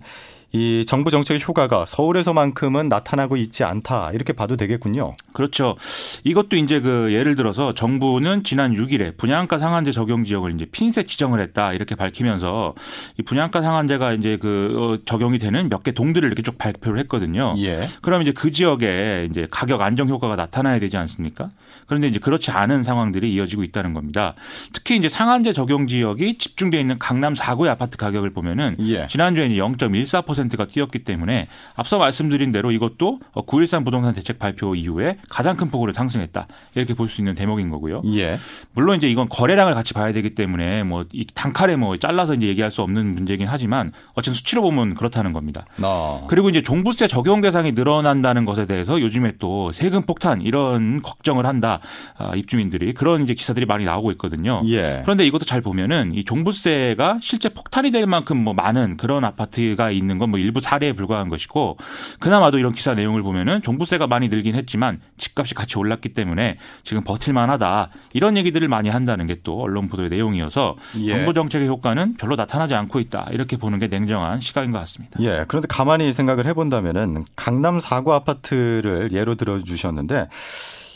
이 0.55 0.85
정부 0.85 1.09
정책의 1.09 1.41
효과가 1.47 1.85
서울에서만큼은 1.87 2.87
나타나고 2.87 3.37
있지 3.37 3.63
않다 3.63 4.11
이렇게 4.11 4.33
봐도 4.33 4.55
되겠군요. 4.55 5.15
그렇죠. 5.33 5.75
이것도 6.23 6.57
이제 6.57 6.79
그 6.79 7.11
예를 7.11 7.35
들어서 7.35 7.73
정부는 7.73 8.43
지난 8.43 8.73
6일에 8.73 9.17
분양가 9.17 9.57
상한제 9.57 9.91
적용 9.91 10.23
지역을 10.25 10.53
이제 10.53 10.65
핀셋 10.71 11.07
지정을 11.07 11.39
했다 11.41 11.73
이렇게 11.73 11.95
밝히면서 11.95 12.75
이 13.19 13.23
분양가 13.23 13.61
상한제가 13.63 14.13
이제 14.13 14.37
그 14.37 14.75
어, 14.77 15.03
적용이 15.05 15.39
되는 15.39 15.69
몇 15.69 15.83
개 15.83 15.91
동들을 15.91 16.25
이렇게 16.27 16.41
쭉 16.43 16.57
발표를 16.57 16.97
했거든요. 16.99 17.55
예. 17.57 17.87
그럼 18.01 18.21
이제 18.21 18.31
그 18.31 18.51
지역에 18.51 19.27
이제 19.29 19.47
가격 19.51 19.81
안정 19.81 20.07
효과가 20.07 20.35
나타나야 20.37 20.79
되지 20.79 20.95
않습니까? 20.95 21.49
그런데 21.87 22.07
이제 22.07 22.19
그렇지 22.19 22.51
않은 22.51 22.83
상황들이 22.83 23.33
이어지고 23.33 23.63
있다는 23.63 23.93
겁니다. 23.93 24.35
특히 24.73 24.97
이제 24.97 25.09
상한제 25.09 25.53
적용 25.53 25.87
지역이 25.87 26.37
집중되어 26.37 26.79
있는 26.79 26.97
강남 26.97 27.33
4구의 27.33 27.69
아파트 27.69 27.97
가격을 27.97 28.31
보면은 28.31 28.75
예. 28.81 29.07
지난주에 29.07 29.49
0.14% 29.49 30.33
10%가 30.33 30.65
뛰었기 30.65 30.99
때문에 30.99 31.47
앞서 31.75 31.97
말씀드린 31.97 32.51
대로 32.51 32.71
이것도 32.71 33.19
9.13 33.33 33.85
부동산 33.85 34.13
대책 34.13 34.39
발표 34.39 34.75
이후에 34.75 35.17
가장 35.29 35.55
큰 35.55 35.69
폭으로 35.69 35.93
상승했다. 35.93 36.47
이렇게 36.75 36.93
볼 36.93 37.13
수 37.13 37.21
있는 37.21 37.35
대목인 37.35 37.69
거고요. 37.69 38.01
예. 38.15 38.37
물론 38.73 38.97
이제 38.97 39.07
이건 39.07 39.29
거래량을 39.29 39.75
같이 39.75 39.93
봐야 39.93 40.11
되기 40.11 40.33
때문에 40.33 40.83
뭐이 40.83 41.27
단칼에 41.35 41.75
뭐 41.75 41.95
잘라서 41.97 42.33
이제 42.33 42.47
얘기할 42.47 42.71
수 42.71 42.81
없는 42.81 43.13
문제긴 43.13 43.47
하지만 43.47 43.91
어쨌든 44.13 44.33
수치로 44.33 44.63
보면 44.63 44.95
그렇다는 44.95 45.31
겁니다. 45.31 45.65
어. 45.83 46.25
그리고 46.27 46.49
이제 46.49 46.63
종부세 46.63 47.07
적용 47.07 47.41
대상이 47.41 47.73
늘어난다는 47.73 48.45
것에 48.45 48.65
대해서 48.65 48.99
요즘에 48.99 49.33
또 49.37 49.71
세금 49.71 50.01
폭탄 50.03 50.41
이런 50.41 51.01
걱정을 51.03 51.45
한다. 51.45 51.72
아, 52.17 52.31
입주민들이 52.35 52.93
그런 52.93 53.23
이제 53.23 53.33
기사들이 53.33 53.65
많이 53.65 53.85
나오고 53.85 54.11
있거든요. 54.13 54.61
예. 54.67 55.01
그런데 55.03 55.25
이것도 55.25 55.45
잘 55.45 55.61
보면은 55.61 56.13
이 56.15 56.23
종부세가 56.23 57.19
실제 57.21 57.49
폭탄이 57.49 57.91
될 57.91 58.05
만큼 58.07 58.37
뭐 58.37 58.53
많은 58.53 58.97
그런 58.97 59.23
아파트가 59.23 59.91
있는 59.91 60.17
건 60.17 60.23
뭐 60.33 60.39
일부 60.39 60.61
사례에 60.61 60.93
불과한 60.93 61.27
것이고 61.29 61.77
그나마도 62.19 62.57
이런 62.57 62.71
기사 62.73 62.93
내용을 62.95 63.21
보면은 63.23 63.61
종부세가 63.61 64.07
많이 64.07 64.29
늘긴 64.29 64.55
했지만 64.55 64.99
집값이 65.17 65.53
같이 65.53 65.77
올랐기 65.77 66.09
때문에 66.13 66.57
지금 66.83 67.03
버틸만하다 67.03 67.89
이런 68.13 68.35
얘기들을 68.37 68.67
많이 68.67 68.89
한다는 68.89 69.25
게 69.27 69.33
또 69.43 69.61
언론 69.61 69.89
보도의 69.89 70.09
내용이어서 70.09 70.75
예. 71.01 71.09
정부 71.11 71.33
정책의 71.33 71.67
효과는 71.67 72.15
별로 72.15 72.35
나타나지 72.37 72.73
않고 72.75 72.99
있다 72.99 73.27
이렇게 73.31 73.57
보는 73.57 73.77
게 73.79 73.87
냉정한 73.87 74.39
시각인 74.39 74.71
것 74.71 74.79
같습니다. 74.79 75.19
예. 75.21 75.43
그런데 75.49 75.67
가만히 75.67 76.13
생각을 76.13 76.45
해본다면은 76.45 77.25
강남 77.35 77.79
사구 77.81 78.13
아파트를 78.13 79.11
예로 79.11 79.35
들어주셨는데. 79.35 80.25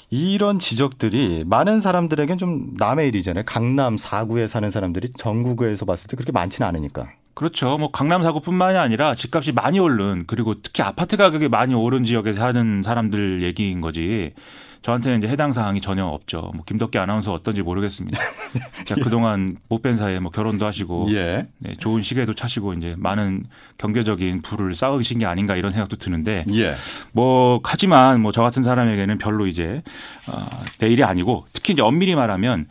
이런 0.10 0.60
지적들이 0.60 1.44
많은 1.46 1.82
사람들에겐 1.82 2.38
좀 2.38 2.74
남의 2.78 3.10
일이잖아요. 3.10 3.44
강남 3.46 3.98
사구에 3.98 4.48
사는 4.48 4.70
사람들이 4.70 5.10
전국에서 5.18 5.86
봤을 5.86 6.08
때 6.08 6.16
그렇게 6.16 6.32
많지는 6.32 6.68
않으니까. 6.68 7.10
그렇죠. 7.34 7.78
뭐 7.78 7.92
강남 7.92 8.24
사고뿐만이 8.24 8.78
아니라 8.78 9.14
집값이 9.14 9.52
많이 9.52 9.80
오른 9.80 10.24
그리고 10.26 10.60
특히 10.62 10.82
아파트 10.82 11.18
가격이 11.18 11.50
많이 11.50 11.76
오른 11.76 12.04
지역에 12.04 12.34
사는 12.34 12.82
사람들 12.84 13.44
얘기인 13.44 13.82
거지. 13.82 14.34
저한테는 14.88 15.18
이제 15.18 15.28
해당 15.28 15.52
사항이 15.52 15.82
전혀 15.82 16.06
없죠. 16.06 16.50
뭐 16.56 16.64
김덕기 16.66 16.98
아나운서 16.98 17.34
어떤지 17.34 17.62
모르겠습니다. 17.62 18.18
자, 18.86 18.96
그동안 18.96 19.58
못 19.68 19.82
뵌 19.82 19.98
사이에 19.98 20.20
뭐 20.22 20.32
결혼도 20.32 20.66
하시고 20.66 21.08
예. 21.12 21.46
네, 21.58 21.76
좋은 21.78 22.02
시계도 22.02 22.34
차시고 22.36 22.74
이제 22.76 22.96
많은 22.98 23.44
경제적인 23.78 24.44
부를 24.44 24.74
쌓으신 24.76 25.20
게 25.20 25.26
아닌가 25.26 25.58
이런 25.58 25.74
생각도 25.74 25.98
드는데 25.98 26.46
예. 26.54 26.74
뭐 27.12 27.60
하지만 27.66 28.22
뭐 28.22 28.32
저 28.32 28.42
같은 28.42 28.64
사람에게는 28.64 29.18
별로 29.18 29.46
이제 29.46 29.82
어, 30.28 30.46
내일이 30.80 31.04
아니고 31.04 31.48
특히 31.52 31.74
이제 31.74 31.82
엄밀히 31.82 32.16
말하면 32.16 32.68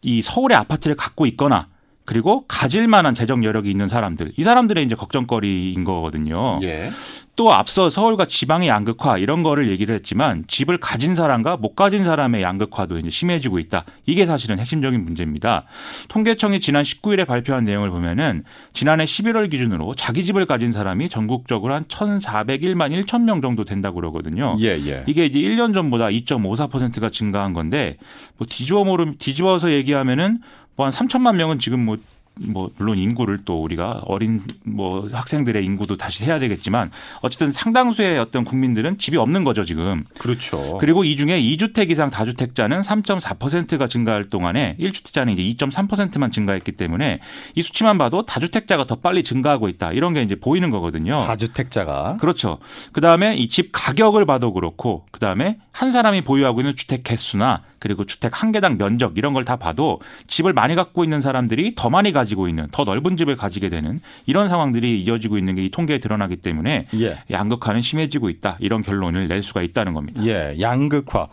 이 0.00 0.22
서울의 0.22 0.56
아파트를 0.56 0.96
갖고 0.96 1.26
있거나 1.26 1.66
그리고 2.06 2.46
가질 2.48 2.88
만한 2.88 3.14
재정 3.14 3.44
여력이 3.44 3.70
있는 3.70 3.88
사람들 3.88 4.32
이 4.38 4.42
사람들의 4.42 4.82
이제 4.84 4.94
걱정거리인 4.94 5.84
거거든요. 5.84 6.60
예. 6.62 6.90
또 7.38 7.52
앞서 7.52 7.88
서울과 7.88 8.24
지방의 8.24 8.68
양극화 8.68 9.18
이런 9.18 9.44
거를 9.44 9.70
얘기를 9.70 9.94
했지만 9.94 10.42
집을 10.48 10.78
가진 10.78 11.14
사람과 11.14 11.56
못 11.56 11.76
가진 11.76 12.02
사람의 12.02 12.42
양극화도 12.42 12.98
이제 12.98 13.10
심해지고 13.10 13.60
있다. 13.60 13.84
이게 14.06 14.26
사실은 14.26 14.58
핵심적인 14.58 15.04
문제입니다. 15.04 15.62
통계청이 16.08 16.58
지난 16.58 16.82
19일에 16.82 17.28
발표한 17.28 17.64
내용을 17.64 17.90
보면은 17.90 18.42
지난해 18.72 19.04
11월 19.04 19.48
기준으로 19.52 19.94
자기 19.94 20.24
집을 20.24 20.46
가진 20.46 20.72
사람이 20.72 21.08
전국적으로 21.08 21.74
한 21.74 21.84
1,401만 21.84 23.04
1천 23.04 23.22
명 23.22 23.40
정도 23.40 23.64
된다고 23.64 24.00
그러거든요. 24.00 24.56
예, 24.58 24.70
예. 24.70 25.04
이게 25.06 25.24
이제 25.24 25.38
1년 25.38 25.72
전보다 25.74 26.06
2.54%가 26.08 27.08
증가한 27.08 27.52
건데 27.52 27.98
뭐 28.36 28.48
뒤집어 28.50 28.82
모름 28.82 29.14
뒤집어서 29.16 29.70
얘기하면은 29.70 30.40
뭐한 30.74 30.92
3천만 30.92 31.36
명은 31.36 31.60
지금 31.60 31.84
뭐 31.84 31.98
뭐 32.40 32.70
물론 32.78 32.96
인구를 32.98 33.38
또 33.44 33.62
우리가 33.62 34.02
어린 34.06 34.40
뭐 34.64 35.06
학생들의 35.12 35.64
인구도 35.64 35.96
다시 35.96 36.24
해야 36.24 36.38
되겠지만 36.38 36.90
어쨌든 37.20 37.52
상당수의 37.52 38.18
어떤 38.18 38.44
국민들은 38.44 38.96
집이 38.98 39.16
없는 39.16 39.44
거죠 39.44 39.64
지금. 39.64 40.04
그렇죠. 40.18 40.78
그리고 40.78 41.04
이 41.04 41.16
중에 41.16 41.40
2주택 41.40 41.90
이상 41.90 42.10
다주택자는 42.10 42.80
3.4%가 42.80 43.86
증가할 43.86 44.24
동안에 44.24 44.76
1주택자는 44.80 45.36
이제 45.38 45.42
2.3%만 45.66 46.30
증가했기 46.30 46.72
때문에 46.72 47.20
이 47.54 47.62
수치만 47.62 47.98
봐도 47.98 48.24
다주택자가 48.24 48.86
더 48.86 48.94
빨리 48.96 49.22
증가하고 49.22 49.68
있다 49.68 49.92
이런 49.92 50.14
게 50.14 50.22
이제 50.22 50.34
보이는 50.36 50.70
거거든요. 50.70 51.18
다주택자가 51.18 52.16
그렇죠. 52.18 52.58
그 52.92 53.00
다음에 53.00 53.36
이 53.36 53.48
집 53.48 53.70
가격을 53.72 54.24
봐도 54.24 54.52
그렇고 54.52 55.04
그 55.10 55.18
다음에 55.18 55.58
한 55.72 55.90
사람이 55.90 56.20
보유하고 56.20 56.60
있는 56.60 56.76
주택 56.76 57.02
개수나 57.02 57.62
그리고 57.78 58.04
주택 58.04 58.42
한 58.42 58.52
개당 58.52 58.78
면적 58.78 59.16
이런 59.18 59.32
걸 59.34 59.44
다 59.44 59.56
봐도 59.56 60.00
집을 60.26 60.52
많이 60.52 60.74
갖고 60.74 61.04
있는 61.04 61.20
사람들이 61.20 61.74
더 61.74 61.88
많이 61.90 62.12
가지고 62.12 62.48
있는 62.48 62.66
더 62.72 62.84
넓은 62.84 63.16
집을 63.16 63.36
가지게 63.36 63.68
되는 63.70 64.00
이런 64.26 64.48
상황들이 64.48 65.02
이어지고 65.02 65.38
있는 65.38 65.54
게 65.54 65.62
이 65.62 65.70
통계에 65.70 65.98
드러나기 65.98 66.36
때문에 66.36 66.86
예. 67.00 67.18
양극화는 67.30 67.80
심해지고 67.82 68.28
있다 68.30 68.56
이런 68.60 68.82
결론을 68.82 69.26
낼 69.28 69.42
수가 69.42 69.62
있다는 69.62 69.94
겁니다. 69.94 70.22
예, 70.24 70.56
양극화. 70.60 71.26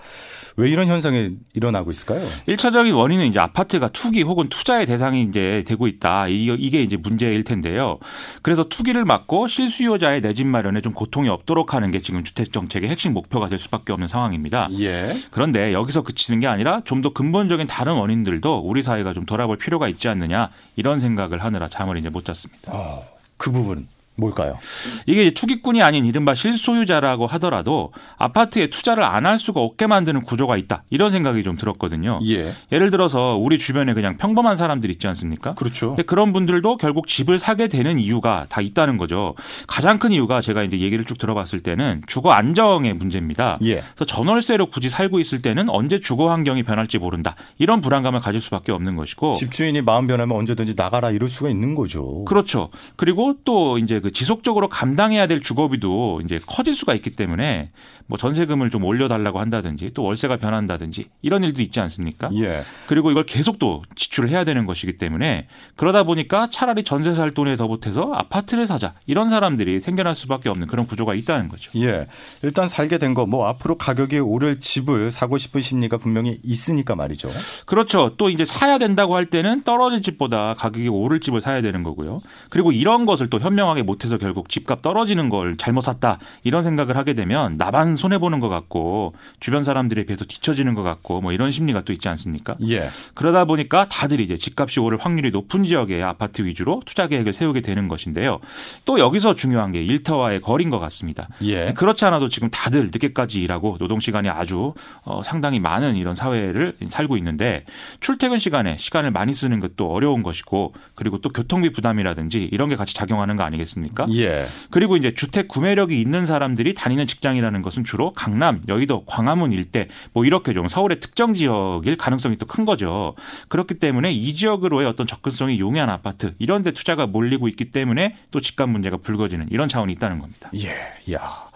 왜 0.58 0.70
이런 0.70 0.88
현상이 0.88 1.32
일어나고 1.54 1.92
있을까요? 1.92 2.26
일차적인 2.48 2.94
원인은 2.94 3.28
이제 3.28 3.40
아파트가 3.40 3.90
투기 3.90 4.22
혹은 4.22 4.48
투자의 4.48 4.86
대상이 4.86 5.24
이제 5.24 5.66
되고 5.68 5.86
있다. 5.86 6.28
이게 6.30 6.82
이제 6.82 6.96
문제일 6.96 7.44
텐데요. 7.44 8.00
그래서 8.42 8.64
투기를 8.64 9.04
막고 9.04 9.48
실수요자의 9.48 10.22
내 10.22 10.34
집 10.34 10.48
마련에 10.48 10.80
좀 10.82 10.94
고통이 10.94 11.28
없도록 11.30 11.74
하는 11.74 11.92
게 11.92 12.00
지금 12.02 12.24
주택 12.24 12.54
정책의 12.54 12.90
핵심 12.90 13.14
목표가 13.14 13.50
될 13.50 13.60
수밖에 13.60 13.92
없는 13.94 14.08
상황입니다. 14.08 14.70
예. 14.80 15.14
그런데 15.32 15.74
여기서 15.74 16.04
그치는 16.04 16.35
게 16.39 16.48
아니라 16.48 16.82
좀 16.86 17.02
더 17.02 17.13
근본적인 17.13 17.67
다른 17.67 17.93
원인들도 17.93 18.60
우리 18.60 18.82
사회가 18.82 19.13
좀 19.13 19.26
돌아볼 19.26 19.58
필요가 19.58 19.88
있지 19.88 20.08
않느냐 20.10 20.50
이런 20.76 21.00
생각을 21.00 21.43
하느라 21.43 21.67
잠을 21.67 21.98
이제 21.98 22.10
못 22.10 22.26
잤습니다. 22.26 22.71
어, 22.74 23.04
그 23.38 23.52
부분 23.52 23.88
뭘까요? 24.17 24.58
이게 25.06 25.32
투기꾼이 25.32 25.82
아닌 25.82 26.06
이른바 26.06 26.34
실소유자라고 26.36 27.28
하더라도 27.28 27.91
아파트에 28.17 28.67
투자를 28.67 29.04
안 29.04 29.25
할 29.25 29.39
수가 29.39 29.60
없게 29.60 29.88
만드는 29.88 30.21
구조가 30.21 30.56
있다. 30.56 30.84
이런 30.91 31.10
생각이 31.10 31.41
좀 31.41 31.58
들었거든요. 31.58 32.19
예. 32.28 32.54
예를 32.71 32.91
들어서 32.91 33.36
우리 33.36 33.58
주변에 33.58 33.95
그냥 33.95 34.17
평범한 34.17 34.56
사람들 34.56 34.91
있지 34.91 35.08
않습니까? 35.08 35.56
그렇죠. 35.56 35.88
근데 35.89 36.04
그런 36.04 36.32
분들도 36.32 36.78
결국 36.78 37.08
집을 37.08 37.39
사게 37.39 37.67
되는 37.67 37.97
이유가 37.99 38.45
다 38.49 38.62
있다는 38.62 38.97
거죠. 38.97 39.34
가장 39.67 39.97
큰 39.97 40.12
이유가 40.12 40.41
제가 40.41 40.62
이제 40.62 40.80
얘기를 40.80 41.04
쭉 41.06 41.17
들어봤을 41.17 41.62
때는 41.62 42.04
주거 42.06 42.32
안정의 42.34 42.93
문제입니다. 42.93 43.58
예. 43.63 43.78
그래서 43.95 44.06
전월세로 44.06 44.67
굳이 44.67 44.89
살고 44.89 45.19
있을 45.19 45.41
때는 45.41 45.69
언제 45.69 45.99
주거 45.99 46.30
환경이 46.30 46.62
변할지 46.62 46.99
모른다. 46.99 47.36
이런 47.58 47.82
불안감을 47.82 48.19
가질 48.19 48.41
수밖에 48.41 48.71
없는 48.71 48.95
것이고 48.95 49.34
집주인이 49.34 49.82
마음 49.82 50.06
변하면 50.06 50.38
언제든지 50.38 50.75
나가라 50.78 51.10
이럴 51.10 51.30
수가 51.30 51.49
있는 51.49 51.73
거죠. 51.73 52.25
그렇죠. 52.25 52.69
그리고 52.95 53.34
또 53.43 53.80
이제 53.80 53.99
그 54.06 54.12
지속적으로 54.12 54.70
감당해야 54.70 55.26
될 55.26 55.41
주거비도 55.41 56.22
이제 56.24 56.39
커질 56.46 56.76
수가 56.76 56.94
있기 56.94 57.15
때문에 57.15 57.72
뭐 58.06 58.20
전세금을 58.20 58.70
좀 58.70 58.84
올려달라고 58.84 59.39
한다든지 59.39 59.89
또 59.96 60.04
월세가 60.04 60.38
변한다든지 60.38 61.08
이런 61.24 61.44
일도 61.44 61.63
있지 61.63 61.80
않습니까? 61.80 62.30
예. 62.36 62.62
그리고 62.86 63.10
이걸 63.10 63.26
계속 63.26 63.58
또 63.58 63.82
지출을 63.96 64.30
해야 64.30 64.44
되는 64.44 64.68
것이기 64.68 65.00
때문에 65.00 65.48
그러다 65.76 66.04
보니까 66.04 66.50
차라리 66.52 66.84
전세 66.84 67.15
살 67.15 67.32
돈에 67.32 67.56
더 67.56 67.68
보태서 67.68 68.12
아파트를 68.13 68.68
사자 68.68 68.94
이런 69.08 69.30
사람들이 69.30 69.80
생겨날 69.82 70.13
수밖에 70.13 70.50
없는 70.50 70.68
그런 70.68 70.86
구조가 70.86 71.15
있다는 71.15 71.50
거죠. 71.50 71.72
예. 71.80 72.06
일단 72.44 72.68
살게 72.68 73.00
된 73.00 73.15
거 73.15 73.26
뭐 73.26 73.48
앞으로 73.48 73.76
가격이 73.80 74.20
오를 74.20 74.60
집을 74.60 75.10
사고 75.10 75.39
싶은 75.39 75.60
심리가 75.62 75.98
분명히 75.98 76.38
있으니까 76.44 76.96
말이죠. 76.96 77.32
그렇죠. 77.65 78.13
또 78.18 78.30
이제 78.30 78.46
사야 78.46 78.78
된다고 78.78 79.15
할 79.15 79.26
때는 79.26 79.63
떨어진 79.63 80.04
집보다 80.04 80.54
가격이 80.54 80.89
오를 80.89 81.20
집을 81.20 81.41
사야 81.41 81.62
되는 81.63 81.82
거고요. 81.82 82.20
그리고 82.52 82.72
이런 82.72 83.06
것을 83.08 83.32
또 83.32 83.39
현명하게 83.39 83.82
못 83.82 83.95
해서 84.04 84.18
결국 84.18 84.50
집값 84.50 84.82
떨어지는 84.82 85.30
걸 85.30 85.58
잘못 85.58 85.82
샀다 85.82 86.20
이런 86.44 86.64
생각을 86.64 86.98
하게 86.98 87.14
되면 87.14 87.58
나만 87.58 87.96
손해 87.96 88.18
보는 88.18 88.40
것 88.40 88.50
같고 88.50 89.14
주변 89.40 89.64
사람들에 89.64 90.06
비해서 90.06 90.26
뒤처지는 90.26 90.74
것 90.74 90.84
같고 90.84 91.22
뭐 91.22 91.32
이런 91.32 91.52
심리가 91.52 91.82
또 91.82 91.94
있지 91.94 92.10
않습니까? 92.10 92.56
예. 92.68 92.90
그러다 93.14 93.46
보니까 93.46 93.88
다들 93.88 94.20
이제 94.20 94.36
집값이 94.36 94.80
오를 94.80 94.98
확률이 95.00 95.32
높은 95.32 95.64
지역의 95.64 96.04
아파트 96.04 96.44
위주로 96.44 96.82
투자 96.86 97.08
계획을 97.08 97.34
세우게 97.34 97.62
되는 97.62 97.88
것인데요. 97.88 98.40
또 98.86 99.00
여기서 99.00 99.36
중요한 99.36 99.72
게 99.72 99.82
일터와의 99.82 100.42
거리인 100.42 100.70
것 100.70 100.80
같습니다. 100.80 101.30
예. 101.44 101.74
그렇지 101.74 102.06
않아도 102.06 102.30
지금 102.30 102.50
다들 102.50 102.86
늦게까지 102.86 103.42
일하고 103.42 103.78
노동 103.78 104.00
시간이 104.00 104.30
아주 104.30 104.74
어, 105.04 105.22
상당히 105.24 105.60
많은 105.60 105.96
이런 105.96 106.16
사회를 106.16 106.76
살고 106.88 107.18
있는데 107.18 107.66
출퇴근 108.00 108.40
시간에 108.40 108.78
시간을 108.78 109.12
많이 109.12 109.34
쓰는 109.34 109.60
것도 109.60 109.92
어려운 109.92 110.24
것이고 110.24 110.74
그리고 110.96 111.20
또 111.20 111.30
교통비 111.30 111.72
부담이라든지 111.72 112.50
이런 112.52 112.70
게 112.70 112.76
같이 112.76 112.94
작용하는 112.94 113.36
거 113.36 113.44
아니겠습니까? 113.44 113.85
예. 114.15 114.48
그리고 114.71 114.98
이제 114.98 115.12
주택 115.13 115.48
구매력이 115.48 116.00
있는 116.00 116.26
사람들이 116.26 116.74
다니는 116.74 117.06
직장이라는 117.06 117.62
것은 117.62 117.84
주로 117.84 118.12
강남, 118.12 118.62
여의도, 118.69 119.06
광화문 119.06 119.52
일대 119.52 119.88
뭐 120.13 120.26
이렇게 120.26 120.54
좀 120.54 120.67
서울의 120.67 121.00
특정 121.00 121.34
지역일 121.34 121.95
가능성이 121.98 122.38
또 122.38 122.45
큰 122.45 122.63
거죠. 122.63 123.15
그렇기 123.50 123.76
때문에 123.76 124.12
이 124.12 124.34
지역으로의 124.34 124.88
어떤 124.88 125.08
접근성이 125.08 125.60
용이한 125.60 125.89
아파트 125.89 126.34
이런 126.39 126.63
데 126.63 126.71
투자가 126.71 127.06
몰리고 127.08 127.48
있기 127.50 127.71
때문에 127.71 128.15
또 128.32 128.39
집값 128.39 128.69
문제가 128.69 128.98
불거지는 128.98 129.48
이런 129.50 129.67
차원이 129.67 129.91
있다는 129.93 130.19
겁니다. 130.19 130.50
예. 130.56 131.13
야. 131.13 131.50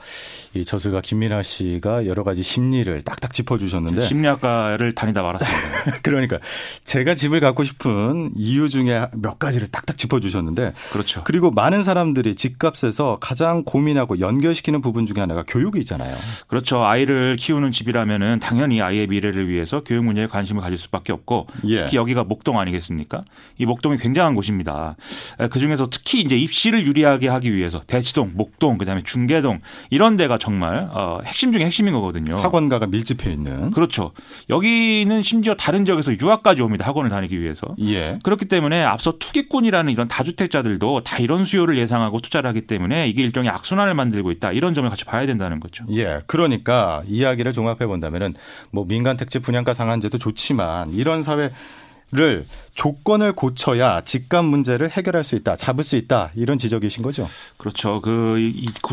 이 0.56 0.66
저술가 0.66 1.02
김민아 1.02 1.44
씨가 1.44 2.08
여러 2.08 2.24
가지 2.24 2.42
심리를 2.42 3.02
딱딱 3.04 3.34
짚어주셨는데 3.34 4.02
심리학과를 4.02 4.94
다니다 4.94 5.22
말았습니다. 5.22 6.00
그러니까 6.02 6.40
제가 6.84 7.14
집을 7.14 7.40
갖고 7.40 7.64
싶은 7.64 8.32
이유 8.36 8.68
중에 8.68 9.08
몇 9.14 9.38
가지를 9.38 9.68
딱딱 9.68 9.98
짚어주셨는데 9.98 10.74
그렇죠. 10.92 11.22
그리고 11.24 11.52
많은 11.52 11.84
사람들이 11.84 12.34
집값에서 12.34 13.18
가장 13.22 13.64
고민하고 13.64 14.20
연결시키는 14.20 14.82
부분 14.82 15.06
중에 15.06 15.20
하나가 15.20 15.44
교육이 15.48 15.78
있잖아요. 15.80 16.16
그렇죠. 16.48 16.84
아이를 16.84 17.36
키우는 17.36 17.72
집이라면은 17.72 18.40
당연히 18.40 18.82
아이의 18.82 19.06
미래를 19.08 19.50
위해서 19.50 19.84
교육 19.84 20.06
문제에 20.06 20.26
관심을 20.26 20.64
가질 20.64 20.80
수밖에 20.80 21.14
없고 21.14 21.46
예. 21.66 21.80
특히 21.80 21.98
여기가 21.98 22.24
목동 22.24 22.60
아니겠습니까? 22.60 23.24
이 23.60 23.66
목동이 23.68 23.98
굉장한 23.98 24.34
곳입니다. 24.34 24.96
그 25.52 25.60
중에서 25.60 25.88
특히 25.92 26.22
이제 26.22 26.36
입시를 26.36 26.88
유리하게 26.88 27.28
하기 27.28 27.54
위해서 27.54 27.82
대치동, 27.86 28.32
목동, 28.34 28.80
그다음에 28.80 29.04
중계동 29.04 29.60
이런 29.92 30.16
데가 30.16 30.39
정말 30.40 30.90
어, 30.92 31.20
핵심 31.26 31.52
중에 31.52 31.66
핵심인 31.66 31.94
거거든요. 31.94 32.36
학원가가 32.36 32.88
밀집해 32.88 33.32
있는. 33.32 33.72
그렇죠. 33.72 34.12
여기는 34.50 35.22
심지어 35.22 35.56
다른 35.56 35.86
지역에서 35.86 36.14
유학까지 36.20 36.62
옵니다. 36.62 36.86
학원을 36.88 37.10
다니기 37.10 37.40
위해서. 37.40 37.76
예. 37.82 38.18
그렇기 38.24 38.46
때문에 38.46 38.84
앞서 38.84 39.18
투기꾼이라는 39.20 39.92
이런 39.92 40.08
다주택자들도 40.08 41.04
다 41.04 41.18
이런 41.20 41.46
수요를 41.46 41.78
예상하고 41.78 42.22
투자를 42.22 42.48
하기 42.50 42.62
때문에 42.62 43.08
이게 43.08 43.24
일종의 43.24 43.50
악순환을 43.52 43.94
만들고 43.94 44.32
있다. 44.32 44.52
이런 44.52 44.74
점을 44.74 44.90
같이 44.90 45.06
봐야 45.06 45.26
된다는 45.26 45.60
거죠. 45.60 45.86
예. 45.92 46.22
그러니까 46.28 47.04
이야기를 47.08 47.54
종합해 47.54 47.86
본다면은 47.86 48.34
뭐 48.72 48.86
민간 48.88 49.18
택지 49.18 49.40
분양가 49.40 49.74
상한제도 49.74 50.18
좋지만 50.18 50.92
이런 50.92 51.22
사회 51.22 51.52
를 52.12 52.44
조건을 52.74 53.34
고쳐야 53.34 54.02
집값 54.02 54.44
문제를 54.44 54.90
해결할 54.90 55.24
수 55.24 55.36
있다, 55.36 55.56
잡을 55.58 55.84
수 55.84 55.96
있다 55.96 56.32
이런 56.34 56.58
지적이신 56.58 57.04
거죠? 57.04 57.30
그렇죠. 57.58 58.02
그 58.02 58.40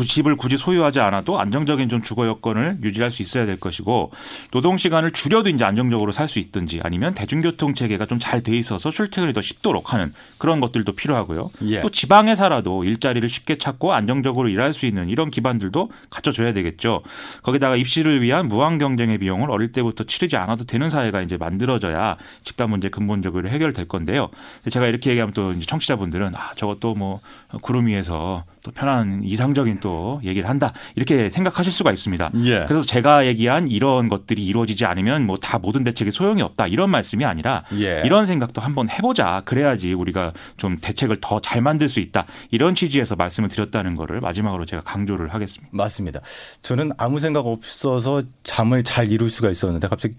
집을 0.05 0.35
굳이 0.35 0.55
소유하지 0.57 0.99
않아도 0.99 1.39
안정적인 1.39 1.89
좀 1.89 2.03
주거 2.03 2.27
여건을 2.27 2.77
유지할 2.83 3.09
수 3.09 3.23
있어야 3.23 3.47
될 3.47 3.59
것이고 3.59 4.11
노동 4.51 4.77
시간을 4.77 5.13
줄여도 5.13 5.49
이제 5.49 5.65
안정적으로 5.65 6.11
살 6.11 6.27
수 6.27 6.37
있든지 6.39 6.81
아니면 6.83 7.15
대중교통 7.15 7.73
체계가 7.73 8.05
좀 8.05 8.19
잘 8.19 8.41
돼 8.41 8.55
있어서 8.57 8.91
출퇴근이 8.91 9.33
더 9.33 9.41
쉽도록 9.41 9.93
하는 9.93 10.13
그런 10.37 10.59
것들도 10.59 10.91
필요하고요. 10.91 11.49
예. 11.63 11.81
또 11.81 11.89
지방에 11.89 12.35
살아도 12.35 12.83
일자리를 12.83 13.27
쉽게 13.27 13.57
찾고 13.57 13.93
안정적으로 13.93 14.47
일할 14.49 14.73
수 14.73 14.85
있는 14.85 15.09
이런 15.09 15.31
기반들도 15.31 15.89
갖춰줘야 16.11 16.53
되겠죠. 16.53 17.01
거기다가 17.41 17.77
입시를 17.77 18.21
위한 18.21 18.47
무한 18.47 18.77
경쟁의 18.77 19.17
비용을 19.17 19.49
어릴 19.49 19.71
때부터 19.71 20.03
치르지 20.03 20.35
않아도 20.35 20.65
되는 20.65 20.89
사회가 20.91 21.21
이제 21.21 21.37
만들어져야 21.37 22.17
집값 22.43 22.69
문제 22.69 22.89
근 22.89 23.06
근본적으로 23.07 23.47
해결될 23.49 23.87
건데요. 23.87 24.29
제가 24.69 24.87
이렇게 24.87 25.11
얘기하면 25.11 25.33
또 25.33 25.57
청취자분들은 25.57 26.35
아 26.35 26.51
저것도 26.55 26.93
뭐 26.95 27.21
구름 27.61 27.87
위에서 27.87 28.43
또 28.63 28.71
편한 28.71 29.21
이상적인 29.23 29.79
또 29.79 30.19
얘기를 30.25 30.49
한다 30.49 30.73
이렇게 30.95 31.29
생각하실 31.29 31.71
수가 31.71 31.93
있습니다. 31.93 32.31
예. 32.43 32.65
그래서 32.67 32.85
제가 32.85 33.25
얘기한 33.25 33.69
이런 33.69 34.09
것들이 34.09 34.45
이루어지지 34.45 34.85
않으면 34.85 35.25
뭐 35.25 35.37
다 35.39 35.59
모든 35.59 35.83
대책이 35.83 36.11
소용이 36.11 36.41
없다 36.41 36.67
이런 36.67 36.89
말씀이 36.89 37.23
아니라 37.23 37.63
예. 37.79 38.01
이런 38.03 38.25
생각도 38.25 38.59
한번 38.59 38.89
해보자 38.89 39.43
그래야지 39.45 39.93
우리가 39.93 40.33
좀 40.57 40.77
대책을 40.81 41.17
더 41.21 41.39
잘 41.39 41.61
만들 41.61 41.87
수 41.87 41.99
있다 42.01 42.25
이런 42.51 42.75
취지에서 42.75 43.15
말씀을 43.15 43.47
드렸다는 43.47 43.95
거를 43.95 44.19
마지막으로 44.19 44.65
제가 44.65 44.81
강조를 44.81 45.33
하겠습니다. 45.33 45.69
맞습니다. 45.71 46.19
저는 46.63 46.91
아무 46.97 47.19
생각 47.19 47.45
없어서 47.45 48.23
잠을 48.43 48.83
잘 48.83 49.11
이룰 49.11 49.29
수가 49.29 49.49
있었는데 49.51 49.87
갑자기 49.87 50.15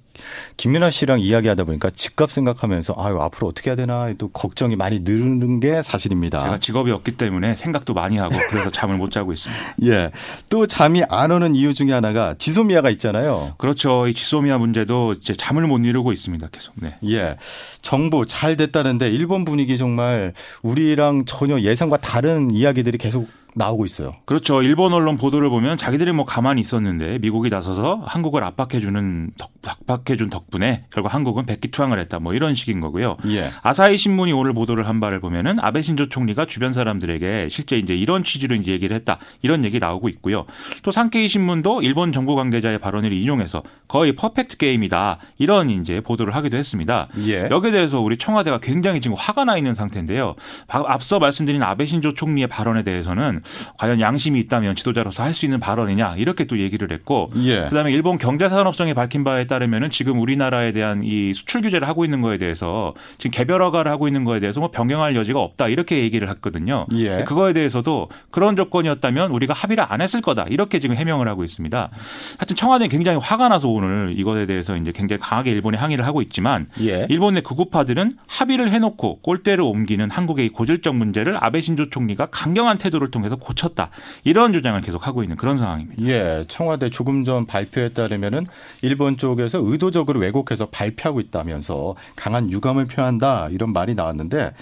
김민아 0.56 0.90
씨랑 0.90 1.20
이야기하다 1.20 1.64
보니까 1.64 1.90
집값 1.90 2.30
생각하면 2.32 2.77
서 2.82 2.94
아유 2.98 3.18
앞으로 3.20 3.48
어떻게 3.48 3.70
해야 3.70 3.76
되나 3.76 4.12
또 4.18 4.28
걱정이 4.28 4.76
많이 4.76 5.00
늘는 5.00 5.60
게 5.60 5.82
사실입니다. 5.82 6.40
제가 6.40 6.58
직업이 6.58 6.90
없기 6.90 7.12
때문에 7.12 7.54
생각도 7.54 7.94
많이 7.94 8.18
하고 8.18 8.34
그래서 8.50 8.70
잠을 8.70 8.96
못 8.96 9.10
자고 9.10 9.32
있습니다. 9.32 9.74
예. 9.84 10.10
또 10.50 10.66
잠이 10.66 11.02
안 11.08 11.30
오는 11.30 11.54
이유 11.54 11.74
중에 11.74 11.92
하나가 11.92 12.34
지소미아가 12.38 12.90
있잖아요. 12.90 13.54
그렇죠. 13.58 14.06
이 14.06 14.14
지소미아 14.14 14.58
문제도 14.58 15.12
이제 15.12 15.34
잠을 15.34 15.66
못 15.66 15.78
이루고 15.78 16.12
있습니다. 16.12 16.48
계속. 16.52 16.74
네. 16.76 16.96
예. 17.04 17.36
정부 17.82 18.26
잘 18.26 18.56
됐다는데 18.56 19.10
일본 19.10 19.44
분위기 19.44 19.78
정말 19.78 20.32
우리랑 20.62 21.24
전혀 21.26 21.60
예상과 21.60 21.98
다른 21.98 22.50
이야기들이 22.50 22.98
계속 22.98 23.28
나오고 23.54 23.84
있어요. 23.84 24.12
그렇죠. 24.24 24.62
일본 24.62 24.92
언론 24.92 25.16
보도를 25.16 25.48
보면 25.50 25.76
자기들이 25.76 26.12
뭐 26.12 26.24
가만히 26.24 26.60
있었는데 26.60 27.18
미국이 27.18 27.50
나서서 27.50 28.02
한국을 28.06 28.44
압박해주는 28.44 29.32
덕, 29.36 29.50
압박해준 29.66 30.30
덕분에 30.30 30.84
결국 30.92 31.12
한국은 31.12 31.46
백기투항을 31.46 31.98
했다. 32.00 32.18
뭐 32.18 32.34
이런 32.34 32.54
식인 32.54 32.80
거고요. 32.80 33.16
예. 33.26 33.50
아사히 33.62 33.96
신문이 33.96 34.32
오늘 34.32 34.52
보도를 34.52 34.86
한 34.86 35.00
바를 35.00 35.20
보면은 35.20 35.58
아베 35.60 35.82
신조 35.82 36.08
총리가 36.08 36.46
주변 36.46 36.72
사람들에게 36.72 37.48
실제 37.50 37.78
이제 37.78 37.94
이런 37.94 38.22
취지로 38.22 38.54
이제 38.54 38.72
얘기를 38.72 38.94
했다. 38.94 39.18
이런 39.42 39.64
얘기 39.64 39.78
나오고 39.78 40.08
있고요. 40.10 40.46
또 40.82 40.90
상케이 40.90 41.28
신문도 41.28 41.82
일본 41.82 42.12
정부 42.12 42.36
관계자의 42.36 42.78
발언을 42.78 43.12
인용해서 43.12 43.62
거의 43.88 44.14
퍼펙트 44.14 44.56
게임이다. 44.56 45.18
이런 45.38 45.70
이제 45.70 46.00
보도를 46.00 46.34
하기도 46.34 46.56
했습니다. 46.56 47.08
예. 47.26 47.48
여기에 47.50 47.70
대해서 47.72 48.00
우리 48.00 48.16
청와대가 48.16 48.58
굉장히 48.58 49.00
지금 49.00 49.16
화가 49.18 49.44
나 49.44 49.56
있는 49.56 49.74
상태인데요. 49.74 50.34
앞서 50.68 51.18
말씀드린 51.18 51.62
아베 51.62 51.86
신조 51.86 52.14
총리의 52.14 52.46
발언에 52.46 52.82
대해서는 52.82 53.37
과연 53.78 54.00
양심이 54.00 54.38
있다면 54.40 54.76
지도자로서 54.76 55.22
할 55.22 55.38
수 55.38 55.46
있는 55.46 55.60
발언이냐 55.60 56.16
이렇게 56.16 56.44
또 56.44 56.58
얘기를 56.58 56.90
했고 56.90 57.30
예. 57.36 57.66
그다음에 57.68 57.92
일본 57.92 58.18
경제산업성이 58.18 58.92
밝힌 58.92 59.24
바에 59.24 59.46
따르면은 59.46 59.90
지금 59.90 60.20
우리나라에 60.20 60.72
대한 60.72 61.02
이 61.04 61.32
수출 61.32 61.62
규제를 61.62 61.86
하고 61.86 62.04
있는 62.04 62.20
거에 62.20 62.38
대해서 62.38 62.94
지금 63.18 63.30
개별 63.30 63.62
허가를 63.62 63.90
하고 63.90 64.08
있는 64.08 64.24
거에 64.24 64.40
대해서 64.40 64.58
뭐 64.60 64.70
변경할 64.70 65.14
여지가 65.14 65.40
없다 65.40 65.68
이렇게 65.68 66.00
얘기를 66.00 66.28
했거든요. 66.28 66.86
예. 66.92 67.22
그거에 67.24 67.52
대해서도 67.52 68.08
그런 68.30 68.56
조건이었다면 68.56 69.30
우리가 69.30 69.54
합의를 69.54 69.84
안 69.88 70.00
했을 70.00 70.20
거다 70.20 70.46
이렇게 70.48 70.80
지금 70.80 70.96
해명을 70.96 71.28
하고 71.28 71.44
있습니다. 71.44 71.90
하여튼 72.38 72.56
청와대는 72.56 72.88
굉장히 72.88 73.18
화가 73.22 73.48
나서 73.48 73.68
오늘 73.68 74.14
이것에 74.18 74.46
대해서 74.46 74.76
이제 74.76 74.90
굉장히 74.92 75.20
강하게 75.20 75.52
일본에 75.52 75.78
항의를 75.78 76.04
하고 76.04 76.20
있지만 76.20 76.66
예. 76.80 77.06
일본 77.08 77.36
의 77.36 77.42
극우파들은 77.42 78.12
합의를 78.26 78.70
해놓고 78.70 79.20
꼴대로 79.20 79.68
옮기는 79.68 80.10
한국의 80.10 80.48
고질적 80.48 80.96
문제를 80.96 81.38
아베 81.40 81.60
신조 81.60 81.90
총리가 81.90 82.26
강경한 82.26 82.78
태도를 82.78 83.12
통해 83.12 83.27
서 83.28 83.36
고쳤다. 83.36 83.90
이런 84.24 84.52
주장을 84.52 84.80
계속 84.80 85.06
하고 85.06 85.22
있는 85.22 85.36
그런 85.36 85.56
상황입니다. 85.58 86.02
예. 86.06 86.44
청와대 86.48 86.90
조금 86.90 87.24
전 87.24 87.46
발표에 87.46 87.90
따르면은 87.90 88.46
일본 88.82 89.16
쪽에서 89.16 89.60
의도적으로 89.62 90.20
왜곡해서 90.20 90.66
발표하고 90.66 91.20
있다면서 91.20 91.94
강한 92.16 92.50
유감을 92.50 92.86
표한다. 92.86 93.48
이런 93.50 93.72
말이 93.72 93.94
나왔는데 93.94 94.52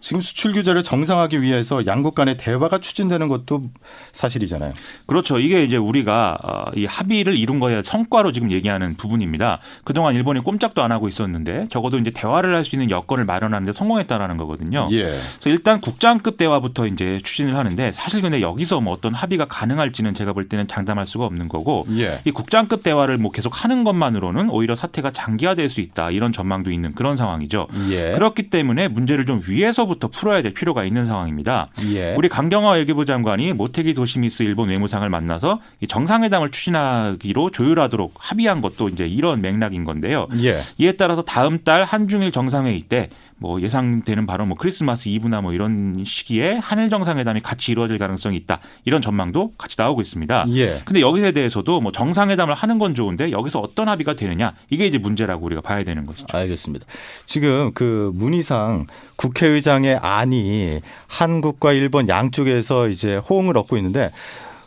지금 0.00 0.22
수출 0.22 0.52
규제를 0.54 0.82
정상화하기 0.82 1.42
위해서 1.42 1.84
양국 1.86 2.14
간의 2.14 2.38
대화가 2.38 2.78
추진되는 2.78 3.28
것도 3.28 3.64
사실이잖아요. 4.12 4.72
그렇죠. 5.04 5.38
이게 5.38 5.62
이제 5.62 5.76
우리가 5.76 6.38
어, 6.42 6.64
이 6.74 6.86
합의를 6.86 7.36
이룬 7.36 7.60
거에 7.60 7.82
성과로 7.82 8.32
지금 8.32 8.50
얘기하는 8.50 8.96
부분입니다. 8.96 9.58
그동안 9.84 10.14
일본이 10.14 10.40
꼼짝도 10.40 10.82
안 10.82 10.90
하고 10.90 11.06
있었는데 11.08 11.66
적어도 11.68 11.98
이제 11.98 12.10
대화를 12.10 12.56
할 12.56 12.60
수 12.64 12.76
있는 12.76 12.90
여건을 12.90 13.24
마련하는데 13.24 13.72
성공했다라는 13.72 14.36
거거든요. 14.36 14.86
예. 14.92 15.04
그래서 15.04 15.50
일단 15.50 15.80
국장급 15.80 16.36
대화부터 16.36 16.86
이제 16.86 17.18
추진을 17.22 17.56
하는데 17.56 17.90
사실 18.00 18.22
근데 18.22 18.40
여기서 18.40 18.80
뭐 18.80 18.92
어떤 18.92 19.14
합의가 19.14 19.46
가능할지는 19.46 20.14
제가 20.14 20.32
볼 20.32 20.48
때는 20.48 20.66
장담할 20.68 21.06
수가 21.06 21.26
없는 21.26 21.48
거고 21.48 21.86
예. 21.98 22.20
이 22.24 22.30
국장급 22.30 22.82
대화를 22.82 23.18
뭐 23.18 23.30
계속 23.30 23.64
하는 23.64 23.84
것만으로는 23.84 24.50
오히려 24.50 24.74
사태가 24.74 25.10
장기화될 25.12 25.68
수 25.68 25.80
있다 25.80 26.10
이런 26.10 26.32
전망도 26.32 26.70
있는 26.70 26.94
그런 26.94 27.16
상황이죠. 27.16 27.68
예. 27.90 28.12
그렇기 28.12 28.50
때문에 28.50 28.88
문제를 28.88 29.26
좀 29.26 29.40
위에서 29.46 29.80
처음부터 29.80 30.08
풀어야 30.08 30.42
될 30.42 30.52
필요가 30.52 30.84
있는 30.84 31.04
상황입니다. 31.04 31.68
예. 31.92 32.14
우리 32.14 32.28
강경화 32.28 32.72
외교부 32.72 33.04
장관이 33.04 33.52
모테기 33.52 33.94
도시미스 33.94 34.42
일본 34.42 34.68
외무상을 34.68 35.08
만나서 35.08 35.60
정상회담을 35.86 36.50
추진하기로 36.50 37.50
조율하도록 37.50 38.14
합의한 38.16 38.60
것도 38.60 38.88
이제 38.88 39.06
이런 39.06 39.40
맥락인 39.40 39.84
건데요. 39.84 40.28
예. 40.42 40.56
이에 40.78 40.92
따라서 40.92 41.22
다음 41.22 41.62
달 41.64 41.84
한중일 41.84 42.32
정상회의 42.32 42.82
때 42.82 43.08
뭐 43.40 43.58
예상되는 43.62 44.26
바로 44.26 44.44
뭐 44.44 44.54
크리스마스 44.56 45.08
이브나 45.08 45.40
뭐 45.40 45.54
이런 45.54 46.04
시기에 46.04 46.56
한일 46.62 46.90
정상회담이 46.90 47.40
같이 47.40 47.72
이루어질 47.72 47.96
가능성이 47.96 48.36
있다. 48.36 48.60
이런 48.84 49.00
전망도 49.00 49.54
같이 49.56 49.76
나오고 49.78 50.02
있습니다. 50.02 50.44
예. 50.52 50.82
근데 50.84 51.00
여기에 51.00 51.32
대해서도 51.32 51.80
뭐 51.80 51.90
정상회담을 51.90 52.54
하는 52.54 52.78
건 52.78 52.94
좋은데 52.94 53.30
여기서 53.32 53.60
어떤 53.60 53.88
합의가 53.88 54.14
되느냐 54.14 54.52
이게 54.68 54.86
이제 54.86 54.98
문제라고 54.98 55.44
우리가 55.46 55.62
봐야 55.62 55.82
되는 55.84 56.04
것이죠. 56.04 56.26
알겠습니다. 56.36 56.84
지금 57.24 57.72
그 57.72 58.10
문희상 58.14 58.86
국회의장의 59.16 59.96
안이 60.02 60.80
한국과 61.06 61.72
일본 61.72 62.08
양쪽에서 62.10 62.88
이제 62.88 63.16
호응을 63.16 63.56
얻고 63.56 63.78
있는데 63.78 64.10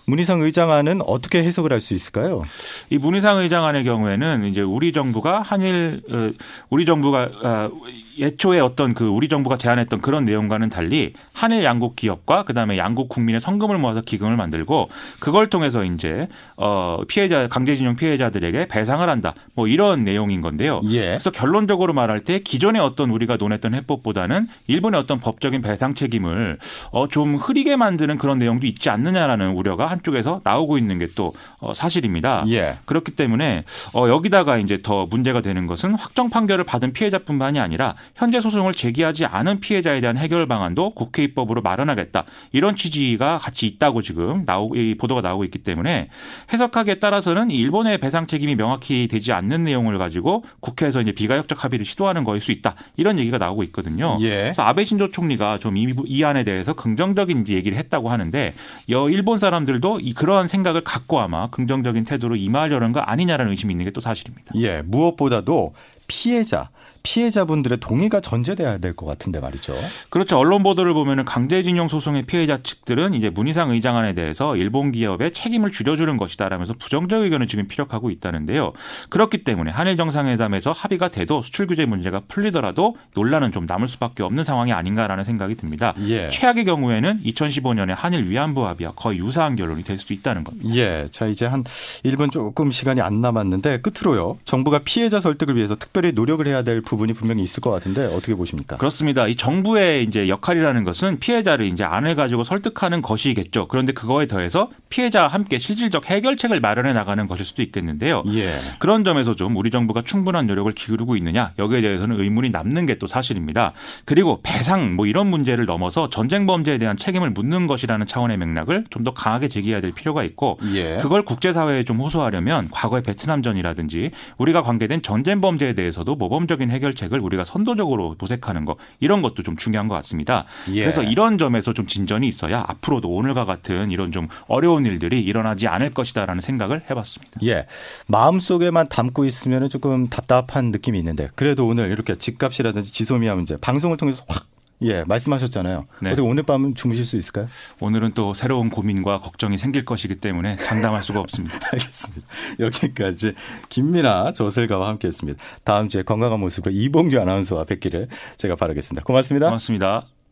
문희상 0.06 0.42
의장안은 0.42 1.02
어떻게 1.04 1.42
해석을 1.44 1.72
할 1.72 1.80
수 1.80 1.94
있을까요? 1.94 2.44
이 2.90 2.98
문희상 2.98 3.38
의장안의 3.38 3.86
경우에는 3.86 4.44
이제 4.46 4.60
우리 4.60 4.92
정부가 4.92 5.42
한일 5.42 6.02
어, 6.12 6.32
우리 6.70 6.84
정부가 6.86 7.30
어, 7.42 7.70
예초에 8.18 8.60
어떤 8.60 8.94
그 8.94 9.08
우리 9.08 9.28
정부가 9.28 9.56
제안했던 9.58 10.02
그런 10.02 10.26
내용과는 10.26 10.70
달리 10.70 11.14
한일 11.34 11.64
양국 11.64 11.96
기업과 11.96 12.44
그다음에 12.44 12.78
양국 12.78 13.10
국민의 13.10 13.42
성금을 13.42 13.78
모아서 13.78 14.02
기금을 14.02 14.36
만들고 14.36 14.90
그걸 15.20 15.50
통해서 15.50 15.84
이제 15.84 16.28
어 16.58 17.00
피해자 17.08 17.48
강제징용 17.48 17.96
피해자들에게 17.96 18.68
배상을 18.68 19.08
한다. 19.10 19.34
뭐 19.56 19.68
이런 19.68 20.04
내용인 20.04 20.42
건데요. 20.42 20.82
예. 20.90 21.08
그래서 21.08 21.32
결론적으로 21.32 21.94
말할 21.94 22.20
때 22.20 22.40
기존의 22.40 22.82
어떤 22.82 23.10
우리가 23.10 23.38
논했던 23.38 23.74
해법보다는 23.74 24.48
일본의 24.68 25.00
어떤 25.00 25.20
법적인 25.20 25.62
배상 25.62 25.94
책임을 25.94 26.60
어좀 26.92 27.36
흐리게 27.38 27.76
만드는 27.76 28.18
그런 28.18 28.38
내용도 28.38 28.68
있지 28.68 28.90
않느냐라는 28.90 29.52
우려가 29.52 29.88
한쪽에서 29.88 30.42
나오고 30.44 30.78
있는 30.78 31.00
게 31.00 31.08
또 31.16 31.34
어 31.60 31.74
사실입니다. 31.74 32.44
예. 32.50 32.78
그렇기 32.86 33.12
때문에 33.12 33.64
어 33.94 34.10
여기다가 34.10 34.58
이제 34.58 34.82
더 34.82 35.06
문제가 35.06 35.42
되는 35.42 35.66
것은 35.68 35.94
확정 35.96 36.30
판결을 36.30 36.66
받은 36.66 36.92
피해자뿐만이 36.94 37.60
아니라 37.60 37.96
현재 38.16 38.42
소송을 38.42 38.74
제기하지 38.74 39.26
않은 39.26 39.60
피해자에 39.60 40.02
대한 40.02 40.18
해결 40.18 40.48
방안도 40.48 40.96
국회 40.96 41.24
입법으로 41.24 41.62
마련하겠다. 41.62 42.26
이런 42.52 42.76
취지가 42.76 43.38
같이 43.38 43.68
있다고 43.68 44.02
지금 44.02 44.46
나오 44.46 44.76
이 44.76 44.96
보도가 44.96 45.22
나오고 45.22 45.44
있기 45.46 45.60
때문에 45.60 46.10
해석하기에 46.52 46.96
따라서는 46.96 47.52
일본의 47.52 48.00
배상 48.00 48.28
책임이 48.28 48.56
명확히 48.56 49.08
되지 49.08 49.32
않는 49.32 49.64
내용을 49.64 49.98
가지고 49.98 50.44
국회에서 50.60 51.02
이제 51.02 51.12
비가역적 51.12 51.64
합의를 51.64 51.86
시도하는 51.86 52.24
거일 52.24 52.42
수 52.42 52.52
있다. 52.52 52.76
이런 52.98 53.20
얘기가 53.20 53.38
나오고 53.38 53.64
있거든요. 53.64 54.18
예. 54.22 54.44
그래서 54.44 54.64
아베 54.64 54.84
신조 54.84 55.12
총리가 55.12 55.58
좀 55.60 55.74
이 56.06 56.24
안에 56.24 56.44
대해서 56.44 56.74
긍정적인 56.74 57.48
얘기를 57.48 57.78
했다고 57.78 58.10
하는데 58.10 58.54
여 58.90 59.10
일본 59.10 59.40
사람들도 59.40 60.00
이 60.02 60.14
그러한 60.14 60.48
생각을 60.48 60.82
갖고 60.84 61.20
아마 61.20 61.50
긍정적인 61.50 62.04
태도로 62.06 62.36
임하려는 62.36 62.92
거 62.92 63.00
아니냐라는 63.00 63.52
의심이 63.52 63.72
있는 63.74 63.86
게 63.86 63.94
또 63.94 64.02
사실입니다. 64.02 64.56
예, 64.56 64.82
무엇보다도 64.86 65.72
피해자 66.08 66.70
피해자분들의 67.04 67.80
동의가 67.80 68.22
전제돼야 68.22 68.78
될 68.78 68.94
것 68.94 69.06
같은데 69.06 69.40
말이죠. 69.40 69.74
그렇죠. 70.10 70.38
언론 70.38 70.64
보도를 70.64 70.94
보면은 70.94 71.26
강제징용 71.26 71.88
소송의 71.90 72.24
피해자 72.24 72.62
측들은 72.62 73.14
이제 73.14 73.30
문희상 73.30 73.72
의장안에 73.72 74.14
대해서 74.14 74.56
일본 74.56 74.92
기업의 74.92 75.32
책임을 75.32 75.72
줄여주는 75.72 76.16
것이다라면서 76.16 76.76
부정적 76.76 77.24
의견을 77.24 77.48
지금 77.48 77.68
피력하고 77.68 78.10
있다는데요. 78.10 78.72
그렇기 79.10 79.44
때문에 79.44 79.72
한일 79.72 79.98
정상회담에서 79.98 80.72
합의가 80.72 81.10
돼도 81.10 81.42
수출 81.42 81.68
규제 81.68 81.86
문제가 81.86 82.22
풀리더라도 82.28 82.96
논란은 83.16 83.52
좀 83.52 83.66
남을 83.66 83.88
수밖에 83.88 84.24
없는 84.24 84.44
상황이 84.44 84.72
아닌가라는 84.72 85.24
생각이 85.24 85.56
듭니다. 85.56 85.94
예. 86.08 86.30
최악의 86.30 86.66
경우에는 86.66 87.22
2015년에 87.26 87.96
한일 87.98 88.30
위안부 88.30 88.66
합의와 88.66 88.94
거의 88.96 89.18
유사한 89.20 89.56
결론이 89.56 89.84
될 89.84 89.98
수도 89.98 90.14
있다는 90.14 90.44
겁니다. 90.44 90.70
예. 90.76 91.08
자 91.12 91.26
이제 91.26 91.48
한 91.48 91.64
1분 91.64 92.32
조금 92.32 92.72
시간이 92.72 93.02
안 93.02 93.20
남았는데 93.22 93.82
끝으로요. 93.82 94.38
정부가 94.46 94.80
피해자 94.86 95.20
설득을 95.20 95.56
위해서 95.56 95.76
특 95.76 95.93
별히 95.94 96.12
노력을 96.12 96.46
해야 96.48 96.64
될 96.64 96.82
부분이 96.82 97.14
분명히 97.14 97.44
있을 97.44 97.62
것 97.62 97.70
같은데 97.70 98.06
어떻게 98.06 98.34
보십니까? 98.34 98.78
그렇습니다. 98.78 99.28
이 99.28 99.36
정부의 99.36 100.04
이제 100.04 100.28
역할이라는 100.28 100.84
것은 100.84 101.20
피해자를 101.20 101.68
이제 101.68 101.84
안을 101.84 102.16
가지고 102.16 102.44
설득하는 102.44 103.04
것이겠죠. 103.04 103.68
그런데 103.68 103.94
그거에 103.94 104.26
더해서 104.26 104.70
피해자와 104.90 105.28
함께 105.28 105.60
실질적 105.60 106.10
해결책을 106.10 106.60
마련해 106.60 106.94
나가는 106.94 107.28
것일 107.28 107.46
수도 107.46 107.62
있겠는데요. 107.62 108.24
예. 108.34 108.56
그런 108.80 109.04
점에서 109.04 109.36
좀 109.36 109.56
우리 109.56 109.70
정부가 109.70 110.02
충분한 110.02 110.48
노력을 110.48 110.72
기울이고 110.72 111.16
있느냐 111.18 111.52
여기에 111.60 111.82
대해서는 111.82 112.20
의문이 112.20 112.50
남는 112.50 112.86
게 112.88 112.94
또 113.00 113.08
사실입니다. 113.08 113.74
그리고 114.06 114.40
배상 114.44 114.96
뭐 114.96 115.08
이런 115.08 115.28
문제를 115.28 115.66
넘어서 115.66 116.10
전쟁 116.10 116.46
범죄에 116.46 116.78
대한 116.78 116.96
책임을 116.96 117.32
묻는 117.32 117.66
것이라는 117.68 118.06
차원의 118.06 118.38
맥락을 118.38 118.86
좀 118.90 119.04
더 119.04 119.14
강하게 119.14 119.50
제기해야 119.50 119.82
될 119.82 119.92
필요가 119.92 120.24
있고 120.24 120.58
예. 120.74 120.96
그걸 121.02 121.24
국제사회에 121.24 121.84
좀 121.84 122.00
호소하려면 122.00 122.70
과거의 122.72 123.04
베트남전이라든지 123.04 124.12
우리가 124.38 124.62
관계된 124.64 125.02
전쟁 125.02 125.42
범죄에 125.42 125.74
대해 125.74 125.83
서도 125.92 126.16
모범적인 126.16 126.70
해결책을 126.72 127.20
우리가 127.20 127.44
선도적으로 127.44 128.16
도색하는 128.18 128.66
것 128.66 128.78
이런 129.00 129.22
것도 129.22 129.44
좀 129.44 129.56
중요한 129.56 129.88
것 129.88 129.96
같습니다. 129.96 130.46
예. 130.72 130.82
그래서 130.82 131.04
이런 131.04 131.38
점에서 131.38 131.74
좀 131.74 131.88
진전이 131.88 132.28
있어야 132.28 132.64
앞으로도 132.68 133.10
오늘과 133.10 133.46
같은 133.46 133.92
이런 133.92 134.12
좀 134.12 134.28
어려운 134.48 134.86
일들이 134.86 135.22
일어나지 135.22 135.68
않을 135.68 135.94
것이다라는 135.94 136.42
생각을 136.42 136.82
해봤습니다. 136.90 137.40
예, 137.44 137.66
마음 138.08 138.40
속에만 138.40 138.88
담고 138.90 139.26
있으면 139.26 139.70
조금 139.70 140.08
답답한 140.08 140.72
느낌이 140.72 140.98
있는데 141.00 141.30
그래도 141.36 141.68
오늘 141.68 141.92
이렇게 141.92 142.18
집값이라든지 142.18 142.92
지소미아 142.94 143.36
문제 143.36 143.58
방송을 143.58 143.98
통해서 143.98 144.24
확 144.28 144.53
예, 144.84 145.04
말씀하셨잖아요. 145.06 145.86
네. 146.02 146.12
어떻게 146.12 146.28
오늘 146.28 146.44
밤은 146.44 146.76
주무실 146.76 147.06
수 147.06 147.18
있을까요? 147.18 147.48
오늘은 147.80 148.14
또 148.14 148.34
새로운 148.34 148.70
고민과 148.70 149.20
걱정이 149.20 149.58
생길 149.58 149.86
것이기 149.86 150.16
때문에 150.16 150.58
장담할 150.58 151.04
수가 151.04 151.20
없습니다. 151.20 151.56
알겠습니다. 151.72 152.28
여기까지 152.60 153.34
김민아 153.70 154.34
저슬가와 154.34 154.90
함께했습니다. 154.90 155.42
다음 155.64 155.88
주에 155.90 156.04
건강한 156.04 156.40
모습으로 156.40 156.74
이봉규 156.74 157.20
아나운서와 157.20 157.66
뵙기를 157.66 158.08
제가 158.38 158.56
바라겠습니다. 158.56 159.04
고맙습니다. 159.04 159.48
고맙습니다. 159.48 160.23